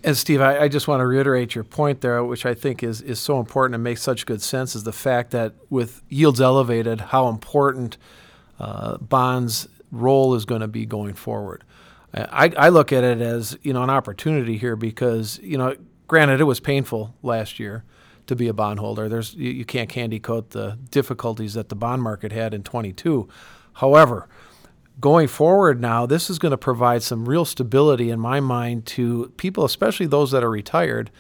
And 0.05 0.17
Steve, 0.17 0.41
I, 0.41 0.63
I, 0.63 0.69
just 0.69 0.89
want 0.89 1.01
to 1.01 1.07
reiterate 1.07 1.55
your 1.55 1.63
point 1.63 2.01
there, 2.01 2.25
which 2.25 2.45
I 2.45 2.55
think 2.55 2.83
is 2.83 3.01
is 3.01 3.21
so 3.21 3.39
important 3.39 3.77
and 3.77 3.85
makes 3.85 4.03
such 4.03 4.27
good 4.27 4.43
sense, 4.43 4.75
is 4.75 4.83
the 4.83 4.93
fact 4.93 5.31
that 5.31 5.55
with 5.71 6.03
yields 6.09 6.41
elevated, 6.41 7.01
how 7.01 7.29
important 7.29 7.97
uh, 8.59 8.99
bonds 8.99 9.69
role 9.93 10.35
is 10.35 10.45
going 10.45 10.61
to 10.61 10.69
be 10.69 10.85
going 10.85 11.15
forward. 11.15 11.63
I, 12.15 12.53
I 12.57 12.69
look 12.69 12.93
at 12.93 13.05
it 13.05 13.21
as 13.21 13.57
you 13.63 13.73
know 13.73 13.83
an 13.83 13.91
opportunity 13.91 14.59
here 14.59 14.77
because 14.77 15.39
you 15.43 15.57
know 15.57 15.77
granted 16.07 16.41
it 16.41 16.45
was 16.45 16.61
painful 16.61 17.15
last 17.23 17.59
year 17.59 17.85
to 18.27 18.37
be 18.37 18.49
a 18.49 18.53
bondholder. 18.53 19.09
There's 19.09 19.35
you, 19.35 19.51
you 19.51 19.65
can't 19.65 19.89
candy 19.89 20.21
coat 20.21 20.51
the 20.51 20.79
difficulties 20.91 21.55
that 21.55 21.69
the 21.69 21.75
bond 21.75 22.03
market 22.03 22.33
had 22.33 22.55
in 22.55 22.63
22. 22.63 23.29
However, 23.75 24.29
going 25.01 25.29
forward 25.29 25.81
now, 25.81 26.07
this 26.07 26.29
is 26.29 26.39
going 26.39 26.51
to 26.51 26.59
provide 26.59 27.03
some 27.03 27.29
real 27.29 27.45
stability 27.45 28.11
in 28.11 28.21
my 28.21 28.41
mind 28.41 28.87
to 28.87 29.33
people, 29.37 29.65
especially 29.65 30.07
those 30.07 30.31
that 30.33 30.45
are 30.45 30.51
retired, 30.51 31.11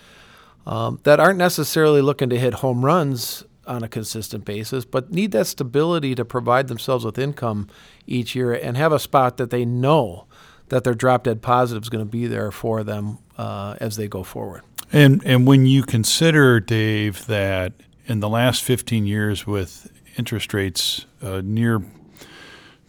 um, 0.66 1.00
that 1.04 1.18
aren't 1.18 1.38
necessarily 1.38 2.02
looking 2.02 2.28
to 2.28 2.38
hit 2.38 2.54
home 2.54 2.84
runs 2.84 3.44
on 3.66 3.82
a 3.82 3.88
consistent 3.88 4.44
basis, 4.44 4.84
but 4.84 5.12
need 5.12 5.32
that 5.32 5.46
stability 5.46 6.14
to 6.14 6.24
provide 6.24 6.68
themselves 6.68 7.04
with 7.04 7.18
income 7.18 7.68
each 8.06 8.34
year 8.34 8.52
and 8.52 8.76
have 8.76 8.92
a 8.92 8.98
spot 8.98 9.36
that 9.36 9.50
they 9.50 9.64
know 9.64 10.26
that 10.72 10.84
their 10.84 10.94
drop 10.94 11.24
dead 11.24 11.42
positive 11.42 11.82
is 11.82 11.90
going 11.90 12.02
to 12.02 12.10
be 12.10 12.26
there 12.26 12.50
for 12.50 12.82
them 12.82 13.18
uh, 13.36 13.76
as 13.78 13.96
they 13.96 14.08
go 14.08 14.22
forward. 14.22 14.62
And 14.90 15.22
and 15.26 15.46
when 15.46 15.66
you 15.66 15.82
consider 15.82 16.60
Dave 16.60 17.26
that 17.26 17.74
in 18.06 18.20
the 18.20 18.28
last 18.28 18.62
15 18.64 19.06
years 19.06 19.46
with 19.46 19.92
interest 20.16 20.54
rates 20.54 21.04
uh, 21.22 21.42
near 21.44 21.82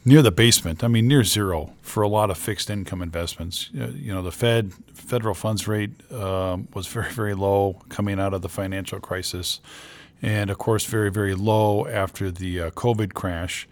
near 0.06 0.22
the 0.22 0.32
basement. 0.32 0.82
I 0.82 0.88
mean, 0.88 1.10
near 1.10 1.26
zero 1.26 1.74
for 1.82 2.04
a 2.04 2.08
lot 2.08 2.30
of 2.30 2.38
fixed 2.38 2.70
income 2.70 3.02
investments. 3.02 3.70
You 3.74 4.14
know, 4.14 4.22
the 4.22 4.32
Fed 4.32 4.74
federal 4.94 5.34
funds 5.34 5.68
rate 5.68 5.92
um, 6.10 6.70
was 6.74 6.88
very 6.88 7.12
very 7.12 7.34
low 7.34 7.82
coming 7.90 8.18
out 8.18 8.34
of 8.34 8.42
the 8.42 8.50
financial 8.50 9.02
crisis, 9.02 9.60
and 10.22 10.50
of 10.50 10.58
course 10.58 10.86
very 10.86 11.12
very 11.12 11.36
low 11.36 11.86
after 11.86 12.32
the 12.32 12.62
uh, 12.62 12.72
COVID 12.72 13.14
crash. 13.14 13.68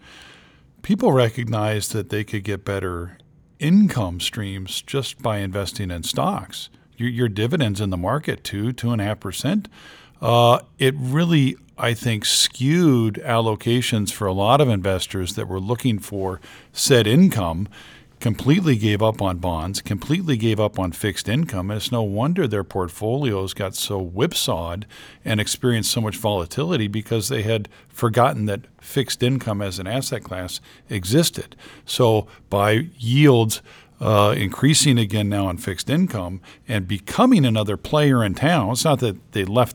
People 0.82 1.12
recognized 1.12 1.94
that 1.94 2.10
they 2.10 2.24
could 2.24 2.44
get 2.44 2.62
better 2.62 3.16
income 3.62 4.20
streams 4.20 4.82
just 4.82 5.22
by 5.22 5.38
investing 5.38 5.90
in 5.90 6.02
stocks. 6.02 6.68
Your, 6.96 7.08
your 7.08 7.28
dividends 7.28 7.80
in 7.80 7.90
the 7.90 7.96
market 7.96 8.44
two 8.44 8.72
two 8.72 8.90
and 8.90 9.00
a 9.00 9.04
half 9.04 9.20
percent. 9.20 9.68
Uh, 10.20 10.60
it 10.78 10.94
really 10.96 11.56
I 11.78 11.94
think, 11.94 12.24
skewed 12.24 13.14
allocations 13.24 14.12
for 14.12 14.26
a 14.26 14.32
lot 14.32 14.60
of 14.60 14.68
investors 14.68 15.34
that 15.34 15.48
were 15.48 15.58
looking 15.58 15.98
for 15.98 16.40
said 16.72 17.06
income, 17.06 17.66
completely 18.22 18.76
gave 18.76 19.02
up 19.02 19.20
on 19.20 19.38
bonds, 19.38 19.82
completely 19.82 20.36
gave 20.36 20.60
up 20.60 20.78
on 20.78 20.92
fixed 20.92 21.28
income. 21.28 21.72
And 21.72 21.78
it's 21.78 21.90
no 21.90 22.04
wonder 22.04 22.46
their 22.46 22.62
portfolios 22.62 23.52
got 23.52 23.74
so 23.74 24.00
whipsawed 24.00 24.86
and 25.24 25.40
experienced 25.40 25.90
so 25.90 26.00
much 26.00 26.16
volatility 26.16 26.86
because 26.86 27.28
they 27.28 27.42
had 27.42 27.68
forgotten 27.88 28.46
that 28.46 28.60
fixed 28.80 29.24
income 29.24 29.60
as 29.60 29.80
an 29.80 29.88
asset 29.88 30.22
class 30.22 30.60
existed. 30.88 31.56
So 31.84 32.28
by 32.48 32.90
yields, 32.96 33.60
uh, 34.00 34.34
increasing 34.36 34.98
again 34.98 35.28
now 35.28 35.46
on 35.46 35.56
fixed 35.56 35.90
income 35.90 36.40
and 36.68 36.86
becoming 36.86 37.44
another 37.44 37.76
player 37.76 38.22
in 38.22 38.34
town. 38.34 38.70
It's 38.70 38.84
not 38.84 39.00
that 39.00 39.32
they 39.32 39.44
left 39.44 39.74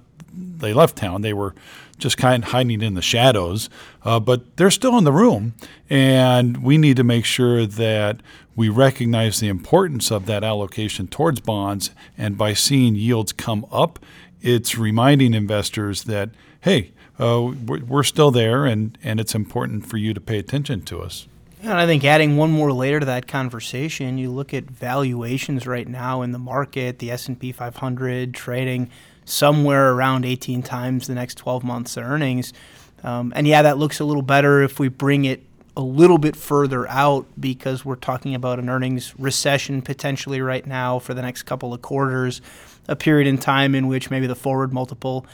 they 0.59 0.73
left 0.73 0.97
town; 0.97 1.21
they 1.21 1.33
were 1.33 1.55
just 1.97 2.17
kind 2.17 2.43
of 2.43 2.51
hiding 2.51 2.81
in 2.81 2.93
the 2.93 3.01
shadows, 3.01 3.69
uh, 4.03 4.19
but 4.19 4.57
they're 4.57 4.71
still 4.71 4.97
in 4.97 5.03
the 5.03 5.11
room. 5.11 5.53
And 5.89 6.63
we 6.63 6.77
need 6.77 6.97
to 6.97 7.03
make 7.03 7.25
sure 7.25 7.65
that 7.65 8.21
we 8.55 8.69
recognize 8.69 9.39
the 9.39 9.47
importance 9.47 10.11
of 10.11 10.25
that 10.27 10.43
allocation 10.43 11.07
towards 11.07 11.39
bonds. 11.39 11.91
And 12.17 12.37
by 12.37 12.53
seeing 12.53 12.95
yields 12.95 13.31
come 13.31 13.65
up, 13.71 13.99
it's 14.41 14.77
reminding 14.77 15.33
investors 15.33 16.03
that, 16.03 16.29
hey, 16.61 16.91
uh, 17.19 17.51
we're, 17.65 18.03
still 18.03 18.29
there 18.29 18.65
and, 18.65 18.95
and 19.03 19.19
it's 19.19 19.33
important 19.33 19.87
for 19.87 19.97
you 19.97 20.13
to 20.13 20.21
pay 20.21 20.37
attention 20.37 20.81
to 20.81 21.01
us. 21.01 21.27
And 21.63 21.73
I 21.73 21.87
think 21.87 22.05
adding 22.05 22.37
one 22.37 22.51
more 22.51 22.71
layer 22.71 22.99
to 22.99 23.05
that 23.07 23.27
conversation, 23.27 24.19
you 24.19 24.29
look 24.29 24.53
at 24.53 24.65
valuations 24.65 25.65
right 25.65 25.87
now 25.87 26.21
in 26.21 26.31
the 26.31 26.37
market, 26.37 26.99
the 26.99 27.09
S&P 27.09 27.51
500 27.51 28.35
trading– 28.35 28.91
somewhere 29.27 29.91
around 29.91 30.23
18 30.23 30.63
times 30.63 31.07
the 31.07 31.13
next 31.13 31.35
12 31.35 31.63
months 31.63 31.97
earnings. 31.97 32.53
Um, 33.03 33.33
and 33.35 33.45
yeah, 33.45 33.61
that 33.61 33.77
looks 33.77 33.99
a 33.99 34.05
little 34.05 34.21
better 34.21 34.61
if 34.63 34.79
we 34.79 34.87
bring 34.87 35.25
it 35.25 35.43
a 35.75 35.81
little 35.81 36.17
bit 36.17 36.35
further 36.35 36.87
out 36.87 37.27
because 37.39 37.85
we're 37.85 37.95
talking 37.95 38.33
about 38.33 38.57
an 38.57 38.69
earnings 38.69 39.13
recession 39.19 39.81
potentially 39.81 40.41
right 40.41 40.65
now 40.65 40.97
for 40.97 41.13
the 41.13 41.21
next 41.21 41.43
couple 41.43 41.73
of 41.73 41.81
quarters, 41.81 42.41
a 42.87 42.95
period 42.95 43.27
in 43.27 43.37
time 43.37 43.75
in 43.75 43.87
which 43.87 44.09
maybe 44.09 44.27
the 44.27 44.35
forward 44.35 44.73
multiple 44.73 45.25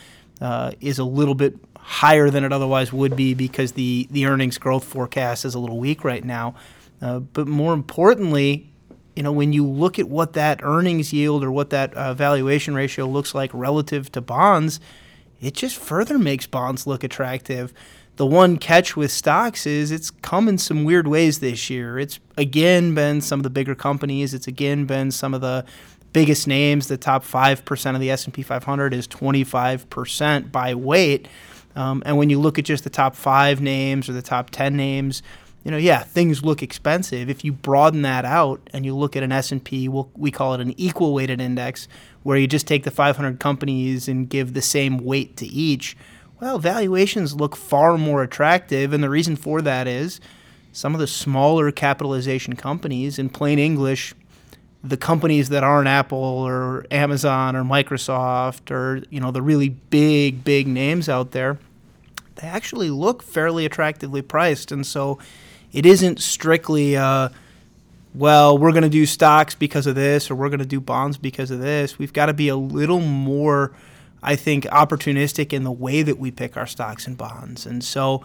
uh, 0.42 0.72
is 0.82 1.00
a 1.00 1.06
little 1.06 1.36
bit 1.36 1.56
higher 1.78 2.30
than 2.30 2.44
it 2.44 2.52
otherwise 2.52 2.92
would 2.92 3.16
be 3.16 3.34
because 3.34 3.74
the, 3.74 4.08
the 4.10 4.26
earnings 4.26 4.58
growth 4.58 4.84
forecast 4.84 5.46
is 5.46 5.54
a 5.54 5.60
little 5.60 5.80
weak 5.80 6.04
right 6.04 6.26
now. 6.26 6.56
Uh, 7.02 7.20
but 7.20 7.48
more 7.48 7.74
importantly, 7.74 8.73
you 9.16 9.24
know, 9.24 9.32
when 9.32 9.54
you 9.54 9.66
look 9.68 10.00
at 10.00 10.10
what 10.10 10.34
that 10.34 10.62
earnings 10.64 11.14
yield 11.14 11.44
or 11.44 11.52
what 11.52 11.70
that 11.70 11.94
uh, 11.94 12.14
valuation 12.14 12.74
ratio 12.74 13.06
looks 13.06 13.36
like 13.36 13.52
relative 13.54 14.12
to 14.14 14.22
bonds, 14.22 14.80
it 15.42 15.54
just 15.54 15.78
further 15.78 16.18
makes 16.18 16.48
bonds 16.48 16.88
look 16.88 17.04
attractive. 17.04 17.74
The 18.16 18.26
one 18.26 18.58
catch 18.58 18.96
with 18.96 19.12
stocks 19.12 19.66
is 19.66 19.92
it's 19.92 20.12
come 20.12 20.48
in 20.48 20.58
some 20.58 20.84
weird 20.84 21.08
ways 21.08 21.40
this 21.40 21.70
year. 21.70 22.00
It's 22.00 22.20
again 22.38 22.94
been 22.94 23.22
some 23.22 23.40
of 23.40 23.44
the 23.44 23.50
bigger 23.50 23.76
companies. 23.76 24.34
It's 24.34 24.48
again 24.48 24.86
been 24.86 25.12
some 25.12 25.34
of 25.34 25.42
the 25.42 25.66
biggest 26.12 26.48
names. 26.48 26.88
The 26.88 26.98
top 26.98 27.24
five 27.24 27.66
percent 27.66 27.96
of 27.96 28.02
the 28.02 28.12
S 28.12 28.26
and 28.26 28.34
P 28.34 28.44
500 28.44 28.94
is 28.94 29.08
25 29.08 29.90
percent 29.90 30.52
by 30.52 30.76
weight. 30.76 31.28
Um, 31.76 32.04
and 32.06 32.18
when 32.18 32.30
you 32.30 32.40
look 32.40 32.60
at 32.60 32.66
just 32.66 32.84
the 32.84 32.90
top 32.90 33.16
five 33.16 33.60
names 33.60 34.08
or 34.08 34.14
the 34.14 34.22
top 34.22 34.52
10 34.52 34.78
names, 34.78 35.24
you 35.64 35.72
know, 35.72 35.78
yeah, 35.78 36.04
things 36.04 36.44
look 36.44 36.62
expensive. 36.62 37.30
If 37.30 37.46
you 37.46 37.54
broaden 37.54 38.02
that 38.02 38.26
out 38.26 38.70
and 38.74 38.86
you 38.86 38.96
look 38.96 39.16
at 39.16 39.24
an 39.24 39.32
S&P, 39.32 39.88
we'll, 39.88 40.10
we 40.16 40.30
call 40.30 40.54
it 40.54 40.62
an 40.62 40.74
equal 40.78 41.14
weighted 41.14 41.40
index, 41.40 41.88
where 42.24 42.38
you 42.38 42.48
just 42.48 42.68
take 42.68 42.84
the 42.84 42.92
500 42.92 43.40
companies 43.40 44.08
and 44.08 44.30
give 44.30 44.54
the 44.54 44.62
same 44.62 44.98
weight 44.98 45.38
to 45.38 45.46
each, 45.46 45.96
well, 46.42 46.60
valuations 46.60 47.36
look 47.36 47.56
far 47.56 47.98
more 47.98 48.24
attractive. 48.24 48.92
And 48.92 49.02
the 49.02 49.10
reason 49.10 49.38
for 49.38 49.62
that 49.62 49.88
is 49.88 50.20
some 50.74 50.94
of 50.94 51.00
the 51.00 51.08
smaller 51.08 51.72
capitalization 51.72 52.56
companies, 52.56 53.18
in 53.18 53.30
plain 53.30 53.60
English, 53.60 54.14
the 54.84 54.98
companies 54.98 55.48
that 55.50 55.64
aren't 55.64 55.88
Apple 55.88 56.18
or 56.18 56.86
Amazon 56.92 57.56
or 57.56 57.64
Microsoft 57.64 58.70
or, 58.70 59.02
you 59.10 59.22
know, 59.22 59.32
the 59.32 59.42
really 59.42 59.70
big, 59.70 60.44
big 60.44 60.68
names 60.68 61.08
out 61.08 61.32
there, 61.32 61.58
they 62.36 62.48
actually 62.48 62.90
look 62.90 63.24
fairly 63.24 63.66
attractively 63.66 64.22
priced. 64.22 64.72
And 64.72 64.86
so 64.86 65.20
it 65.74 65.86
isn't 65.86 66.22
strictly, 66.22 66.96
uh, 66.96 67.30
well, 68.14 68.58
we're 68.58 68.72
going 68.72 68.84
to 68.84 68.90
do 68.90 69.06
stocks 69.06 69.56
because 69.56 69.88
of 69.88 69.96
this 69.96 70.30
or 70.30 70.36
we're 70.36 70.50
going 70.50 70.60
to 70.60 70.66
do 70.66 70.80
bonds 70.80 71.18
because 71.18 71.52
of 71.52 71.60
this. 71.60 71.98
We've 71.98 72.14
got 72.14 72.28
to 72.28 72.34
be 72.34 72.48
a 72.48 72.56
little 72.56 73.02
more, 73.02 73.74
I 74.22 74.36
think, 74.36 74.66
opportunistic 74.66 75.52
in 75.52 75.64
the 75.64 75.72
way 75.72 76.04
that 76.04 76.20
we 76.20 76.30
pick 76.30 76.56
our 76.56 76.68
stocks 76.68 77.08
and 77.08 77.18
bonds. 77.18 77.66
And 77.66 77.84
so 77.84 78.24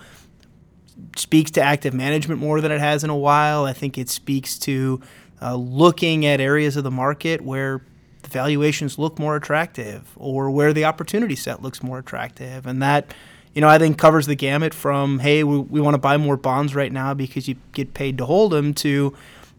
speaks 1.17 1.50
to 1.52 1.62
active 1.62 1.95
management 1.95 2.40
more 2.40 2.61
than 2.61 2.71
it 2.71 2.81
has 2.81 3.02
in 3.02 3.11
a 3.11 3.17
while. 3.17 3.64
I 3.64 3.73
think 3.73 3.97
it 3.97 4.11
speaks 4.11 4.59
to 4.61 5.00
uh, 5.40 5.55
looking 5.55 6.26
at 6.26 6.40
areas 6.40 6.76
of 6.76 6.85
the 6.85 6.90
market 6.90 7.40
where 7.40 7.83
the 8.23 8.28
valuations 8.28 8.99
look 8.99 9.19
more 9.19 9.37
attractive 9.37 10.12
or 10.17 10.50
where 10.50 10.73
the 10.73 10.85
opportunity 10.85 11.37
set 11.37 11.62
looks 11.62 11.83
more 11.83 11.99
attractive. 11.99 12.67
And 12.67 12.83
that 12.83 13.14
you 13.55 13.61
know, 13.61 13.69
I 13.69 13.78
think 13.78 13.99
covers 13.99 14.26
the 14.26 14.35
gamut 14.35 14.75
from, 14.75 15.19
hey, 15.19 15.45
we, 15.45 15.59
we 15.59 15.81
want 15.81 15.95
to 15.95 15.99
buy 15.99 16.17
more 16.17 16.37
bonds 16.37 16.75
right 16.75 16.93
now 16.93 17.14
because 17.14 17.49
you 17.49 17.57
get 17.73 17.95
paid 17.95 18.19
to 18.19 18.26
hold 18.26 18.52
them 18.52 18.75
to, 18.75 19.14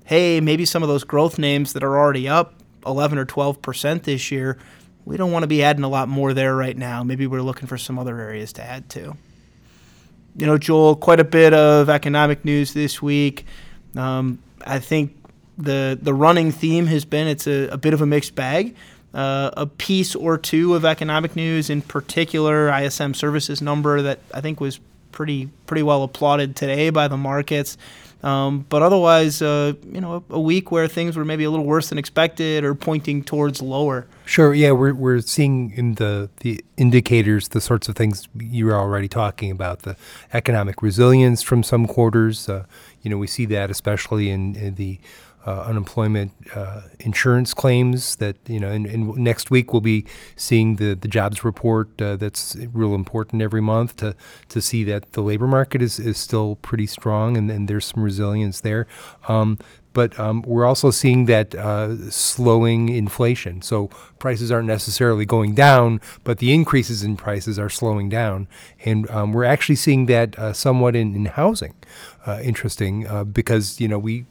hey, 0.05 0.39
maybe 0.39 0.65
some 0.65 0.83
of 0.83 0.89
those 0.89 1.03
growth 1.03 1.37
names 1.37 1.73
that 1.73 1.83
are 1.83 1.97
already 1.97 2.27
up 2.27 2.53
11 2.85 3.17
or 3.17 3.25
12% 3.25 4.03
this 4.03 4.31
year, 4.31 4.57
we 5.05 5.17
don't 5.17 5.31
want 5.31 5.43
to 5.43 5.47
be 5.47 5.63
adding 5.63 5.83
a 5.83 5.89
lot 5.89 6.07
more 6.07 6.33
there 6.33 6.55
right 6.55 6.77
now. 6.77 7.03
Maybe 7.03 7.27
we're 7.27 7.41
looking 7.41 7.67
for 7.67 7.77
some 7.77 7.97
other 7.97 8.19
areas 8.19 8.53
to 8.53 8.63
add 8.63 8.89
to. 8.91 9.17
You 10.35 10.45
know, 10.45 10.57
Joel, 10.57 10.95
quite 10.95 11.19
a 11.19 11.23
bit 11.23 11.53
of 11.53 11.89
economic 11.89 12.45
news 12.45 12.73
this 12.73 13.01
week. 13.01 13.45
Um, 13.95 14.39
I 14.65 14.79
think 14.79 15.15
the 15.57 15.97
the 16.01 16.13
running 16.13 16.51
theme 16.51 16.85
has 16.87 17.05
been 17.05 17.27
it's 17.27 17.47
a, 17.47 17.67
a 17.67 17.77
bit 17.77 17.93
of 17.93 18.01
a 18.01 18.05
mixed 18.05 18.35
bag 18.35 18.75
uh, 19.13 19.51
a 19.57 19.65
piece 19.65 20.15
or 20.15 20.37
two 20.37 20.75
of 20.75 20.85
economic 20.85 21.35
news, 21.35 21.69
in 21.69 21.81
particular 21.81 22.69
ISM 22.69 23.13
services 23.13 23.61
number 23.61 24.01
that 24.01 24.19
I 24.33 24.41
think 24.41 24.59
was 24.59 24.79
pretty 25.11 25.49
pretty 25.65 25.83
well 25.83 26.03
applauded 26.03 26.55
today 26.55 26.89
by 26.89 27.07
the 27.07 27.17
markets. 27.17 27.77
Um, 28.21 28.65
but 28.67 28.81
otherwise, 28.81 29.41
uh, 29.41 29.73
you 29.89 30.01
know, 30.01 30.25
a, 30.29 30.33
a, 30.33 30.39
week 30.39 30.71
where 30.71 30.89
things 30.89 31.15
were 31.15 31.23
maybe 31.23 31.45
a 31.45 31.49
little 31.49 31.65
worse 31.65 31.87
than 31.87 31.97
expected 31.97 32.65
or 32.65 32.75
pointing 32.75 33.23
towards 33.23 33.61
lower. 33.61 34.07
Sure. 34.25 34.53
Yeah, 34.53 34.71
we're 34.71 34.93
we're 34.93 35.21
seeing 35.21 35.71
in 35.71 35.95
the 35.95 36.29
the 36.41 36.63
indicators 36.75 37.47
the 37.49 37.61
sorts 37.61 37.87
of 37.87 37.95
things 37.95 38.27
you 38.37 38.65
were 38.65 38.75
already 38.75 39.07
talking 39.07 39.51
about 39.51 39.83
the 39.83 39.95
economic 40.33 40.81
resilience 40.81 41.41
from 41.41 41.63
some 41.63 41.87
quarters. 41.87 42.49
Uh, 42.49 42.65
you 43.01 43.09
know, 43.09 43.17
we 43.17 43.27
see 43.27 43.45
that 43.45 43.71
especially 43.71 44.29
in, 44.29 44.55
in 44.55 44.75
the 44.75 44.99
uh, 45.45 45.61
unemployment 45.61 46.31
uh, 46.55 46.81
insurance 46.99 47.53
claims 47.53 48.17
that 48.17 48.37
you 48.47 48.59
know 48.59 48.69
and, 48.69 48.85
and, 48.85 49.15
next 49.15 49.49
week 49.49 49.71
we'll 49.71 49.81
be 49.81 50.05
seeing 50.35 50.75
the, 50.75 50.93
the 50.95 51.07
jobs 51.07 51.43
report 51.43 52.01
uh, 52.01 52.15
that's 52.15 52.55
real 52.73 52.93
important 52.93 53.41
every 53.41 53.61
month 53.61 53.95
to 53.95 54.15
to 54.49 54.61
see 54.61 54.83
that 54.83 55.13
the 55.13 55.21
labor 55.21 55.47
market 55.47 55.81
is, 55.81 55.99
is 55.99 56.17
still 56.17 56.57
pretty 56.57 56.85
strong 56.85 57.37
and, 57.37 57.49
and 57.49 57.67
there's 57.67 57.85
some 57.85 58.03
resilience 58.03 58.61
there 58.61 58.85
um, 59.27 59.57
but 59.93 60.17
um, 60.19 60.43
we're 60.43 60.65
also 60.65 60.91
seeing 60.91 61.25
that 61.25 61.55
uh, 61.55 62.09
slowing 62.09 62.89
inflation. 62.89 63.61
So 63.61 63.87
prices 64.19 64.51
aren't 64.51 64.67
necessarily 64.67 65.25
going 65.25 65.55
down, 65.55 65.99
but 66.23 66.37
the 66.37 66.53
increases 66.53 67.03
in 67.03 67.17
prices 67.17 67.57
are 67.57 67.69
slowing 67.69 68.07
down. 68.07 68.47
And 68.85 69.09
um, 69.09 69.33
we're 69.33 69.45
actually 69.45 69.75
seeing 69.75 70.05
that 70.05 70.37
uh, 70.37 70.53
somewhat 70.53 70.95
in, 70.95 71.15
in 71.15 71.25
housing. 71.25 71.73
Uh, 72.25 72.39
interesting 72.43 73.07
uh, 73.07 73.23
because, 73.23 73.81
you 73.81 73.87
know, 73.87 73.97
we 73.97 74.25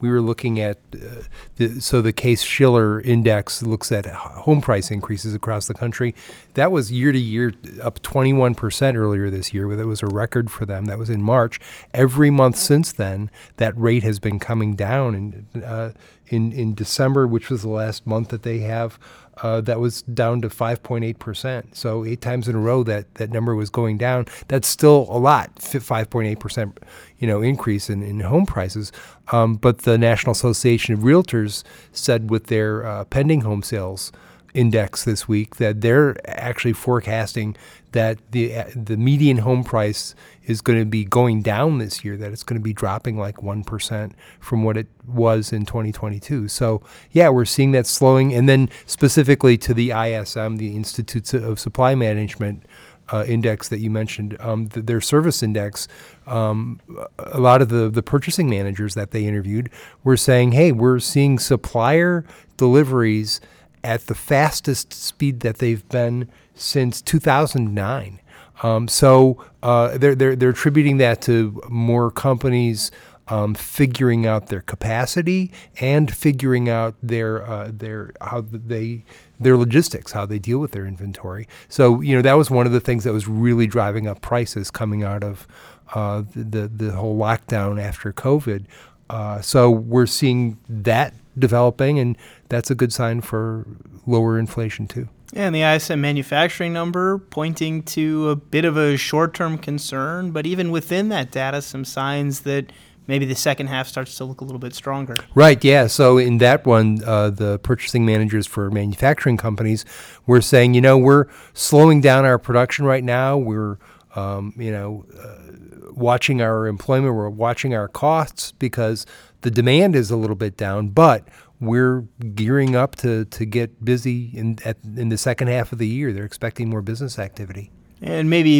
we 0.00 0.10
were 0.10 0.20
looking 0.20 0.60
at 0.60 0.78
uh, 0.94 1.22
the, 1.56 1.80
so 1.80 2.00
the 2.00 2.12
Case-Shiller 2.12 3.00
index 3.00 3.62
looks 3.62 3.90
at 3.90 4.06
home 4.06 4.60
price 4.60 4.90
increases 4.90 5.34
across 5.34 5.66
the 5.66 5.74
country. 5.74 6.14
That 6.54 6.70
was 6.72 6.92
year 6.92 7.12
to 7.12 7.18
year 7.18 7.54
up 7.82 8.00
21% 8.02 8.96
earlier 8.96 9.30
this 9.30 9.52
year. 9.52 9.74
That 9.76 9.86
was 9.86 10.02
a 10.02 10.06
record 10.06 10.50
for 10.50 10.64
them. 10.64 10.86
That 10.86 10.98
was 10.98 11.10
in 11.10 11.22
March. 11.22 11.60
Every 11.92 12.30
month 12.30 12.56
since 12.56 12.92
then, 12.92 13.30
that 13.56 13.76
rate 13.76 14.02
has 14.02 14.18
been 14.18 14.38
coming 14.38 14.74
down. 14.74 15.14
And 15.14 15.64
uh, 15.64 15.90
in 16.28 16.52
in 16.52 16.74
December, 16.74 17.26
which 17.26 17.50
was 17.50 17.62
the 17.62 17.68
last 17.68 18.06
month 18.06 18.28
that 18.28 18.42
they 18.42 18.58
have, 18.58 18.98
uh, 19.42 19.60
that 19.62 19.80
was 19.80 20.02
down 20.02 20.40
to 20.42 20.48
5.8%. 20.48 21.74
So 21.74 22.04
eight 22.04 22.20
times 22.20 22.48
in 22.48 22.56
a 22.56 22.58
row 22.58 22.82
that 22.84 23.14
that 23.16 23.30
number 23.30 23.54
was 23.54 23.70
going 23.70 23.98
down. 23.98 24.26
That's 24.48 24.68
still 24.68 25.06
a 25.10 25.18
lot, 25.18 25.54
5.8%, 25.56 26.76
you 27.18 27.26
know, 27.26 27.42
increase 27.42 27.90
in, 27.90 28.02
in 28.02 28.20
home 28.20 28.46
prices. 28.46 28.92
Um, 29.32 29.56
but 29.56 29.78
the 29.80 29.98
National 29.98 30.32
Association 30.32 30.94
of 30.94 31.00
Realtors 31.00 31.62
said 31.92 32.30
with 32.30 32.46
their 32.46 32.86
uh, 32.86 33.04
pending 33.04 33.42
home 33.42 33.62
sales 33.62 34.12
index 34.54 35.04
this 35.04 35.28
week 35.28 35.56
that 35.56 35.80
they're 35.80 36.16
actually 36.28 36.72
forecasting 36.72 37.56
that 37.92 38.18
the 38.32 38.52
the 38.74 38.96
median 38.96 39.38
home 39.38 39.64
price 39.64 40.14
is 40.44 40.60
going 40.60 40.78
to 40.78 40.84
be 40.84 41.04
going 41.04 41.42
down 41.42 41.78
this 41.78 42.04
year 42.04 42.16
that 42.16 42.32
it's 42.32 42.42
going 42.42 42.58
to 42.58 42.64
be 42.64 42.72
dropping 42.72 43.18
like 43.18 43.36
1% 43.36 44.12
from 44.40 44.64
what 44.64 44.76
it 44.78 44.86
was 45.06 45.52
in 45.52 45.66
2022. 45.66 46.48
So, 46.48 46.82
yeah, 47.12 47.28
we're 47.28 47.44
seeing 47.44 47.72
that 47.72 47.86
slowing 47.86 48.32
and 48.32 48.48
then 48.48 48.70
specifically 48.86 49.58
to 49.58 49.74
the 49.74 49.90
ISM, 49.90 50.56
the 50.56 50.74
Institutes 50.74 51.34
of 51.34 51.60
Supply 51.60 51.94
Management 51.94 52.64
uh, 53.10 53.24
index 53.26 53.68
that 53.68 53.80
you 53.80 53.90
mentioned, 53.90 54.36
um, 54.40 54.68
th- 54.68 54.86
their 54.86 55.00
service 55.00 55.42
index, 55.42 55.88
um, 56.26 56.80
a 57.18 57.40
lot 57.40 57.62
of 57.62 57.68
the, 57.68 57.88
the 57.88 58.02
purchasing 58.02 58.50
managers 58.50 58.94
that 58.94 59.10
they 59.12 59.24
interviewed 59.24 59.70
were 60.04 60.16
saying, 60.16 60.52
hey, 60.52 60.72
we're 60.72 60.98
seeing 60.98 61.38
supplier 61.38 62.24
deliveries 62.56 63.40
at 63.84 64.06
the 64.06 64.14
fastest 64.14 64.92
speed 64.92 65.40
that 65.40 65.58
they've 65.58 65.88
been 65.88 66.28
since 66.54 67.00
2009. 67.02 68.20
Um, 68.62 68.88
so 68.88 69.44
uh, 69.62 69.98
they're, 69.98 70.14
they're, 70.14 70.34
they're 70.34 70.50
attributing 70.50 70.96
that 70.98 71.22
to 71.22 71.62
more 71.68 72.10
companies 72.10 72.90
um, 73.28 73.54
figuring 73.54 74.26
out 74.26 74.46
their 74.46 74.62
capacity 74.62 75.52
and 75.80 76.14
figuring 76.14 76.68
out 76.68 76.94
their 77.02 77.46
uh, 77.46 77.70
their 77.72 78.12
how 78.20 78.40
they 78.40 79.04
their 79.38 79.56
logistics, 79.56 80.12
how 80.12 80.26
they 80.26 80.38
deal 80.38 80.58
with 80.58 80.72
their 80.72 80.86
inventory. 80.86 81.46
So 81.68 82.00
you 82.00 82.16
know 82.16 82.22
that 82.22 82.34
was 82.34 82.50
one 82.50 82.66
of 82.66 82.72
the 82.72 82.80
things 82.80 83.04
that 83.04 83.12
was 83.12 83.28
really 83.28 83.66
driving 83.66 84.06
up 84.06 84.20
prices 84.20 84.70
coming 84.70 85.04
out 85.04 85.22
of 85.22 85.46
uh, 85.94 86.22
the 86.34 86.68
the 86.68 86.92
whole 86.92 87.18
lockdown 87.18 87.80
after 87.80 88.12
COVID. 88.12 88.64
Uh, 89.10 89.40
so 89.40 89.70
we're 89.70 90.06
seeing 90.06 90.58
that 90.68 91.14
developing, 91.38 91.98
and 91.98 92.16
that's 92.48 92.70
a 92.70 92.74
good 92.74 92.92
sign 92.92 93.20
for 93.20 93.66
lower 94.06 94.38
inflation 94.38 94.86
too. 94.86 95.08
Yeah, 95.32 95.46
and 95.46 95.54
the 95.54 95.62
ISM 95.62 96.00
manufacturing 96.00 96.72
number 96.72 97.18
pointing 97.18 97.82
to 97.84 98.30
a 98.30 98.36
bit 98.36 98.64
of 98.64 98.76
a 98.76 98.96
short 98.96 99.34
term 99.34 99.58
concern, 99.58 100.30
but 100.30 100.46
even 100.46 100.70
within 100.70 101.10
that 101.10 101.30
data, 101.30 101.60
some 101.60 101.84
signs 101.84 102.40
that 102.40 102.72
maybe 103.06 103.24
the 103.24 103.34
second 103.34 103.66
half 103.66 103.88
starts 103.88 104.16
to 104.16 104.24
look 104.24 104.40
a 104.40 104.44
little 104.44 104.58
bit 104.58 104.74
stronger. 104.74 105.16
Right, 105.34 105.62
yeah. 105.64 105.86
So 105.88 106.18
in 106.18 106.38
that 106.38 106.64
one, 106.64 107.02
uh, 107.04 107.30
the 107.30 107.58
purchasing 107.58 108.06
managers 108.06 108.46
for 108.46 108.70
manufacturing 108.70 109.36
companies 109.36 109.84
were 110.26 110.40
saying, 110.40 110.74
you 110.74 110.80
know, 110.80 110.96
we're 110.96 111.26
slowing 111.52 112.00
down 112.00 112.24
our 112.24 112.38
production 112.38 112.84
right 112.84 113.02
now. 113.04 113.36
We're, 113.36 113.78
um, 114.14 114.54
you 114.56 114.70
know, 114.70 115.04
uh, 115.18 115.92
watching 115.92 116.40
our 116.40 116.66
employment, 116.66 117.14
we're 117.14 117.28
watching 117.28 117.74
our 117.74 117.88
costs 117.88 118.52
because 118.52 119.04
the 119.42 119.50
demand 119.50 119.94
is 119.94 120.10
a 120.10 120.16
little 120.16 120.36
bit 120.36 120.56
down, 120.56 120.88
but 120.88 121.26
we're 121.60 122.02
gearing 122.34 122.76
up 122.76 122.96
to, 122.96 123.24
to 123.26 123.44
get 123.44 123.84
busy 123.84 124.30
in 124.34 124.58
at, 124.64 124.76
in 124.96 125.08
the 125.08 125.18
second 125.18 125.48
half 125.48 125.72
of 125.72 125.78
the 125.78 125.86
year. 125.86 126.12
They're 126.12 126.24
expecting 126.24 126.68
more 126.68 126.82
business 126.82 127.18
activity. 127.18 127.70
And 128.00 128.30
maybe 128.30 128.50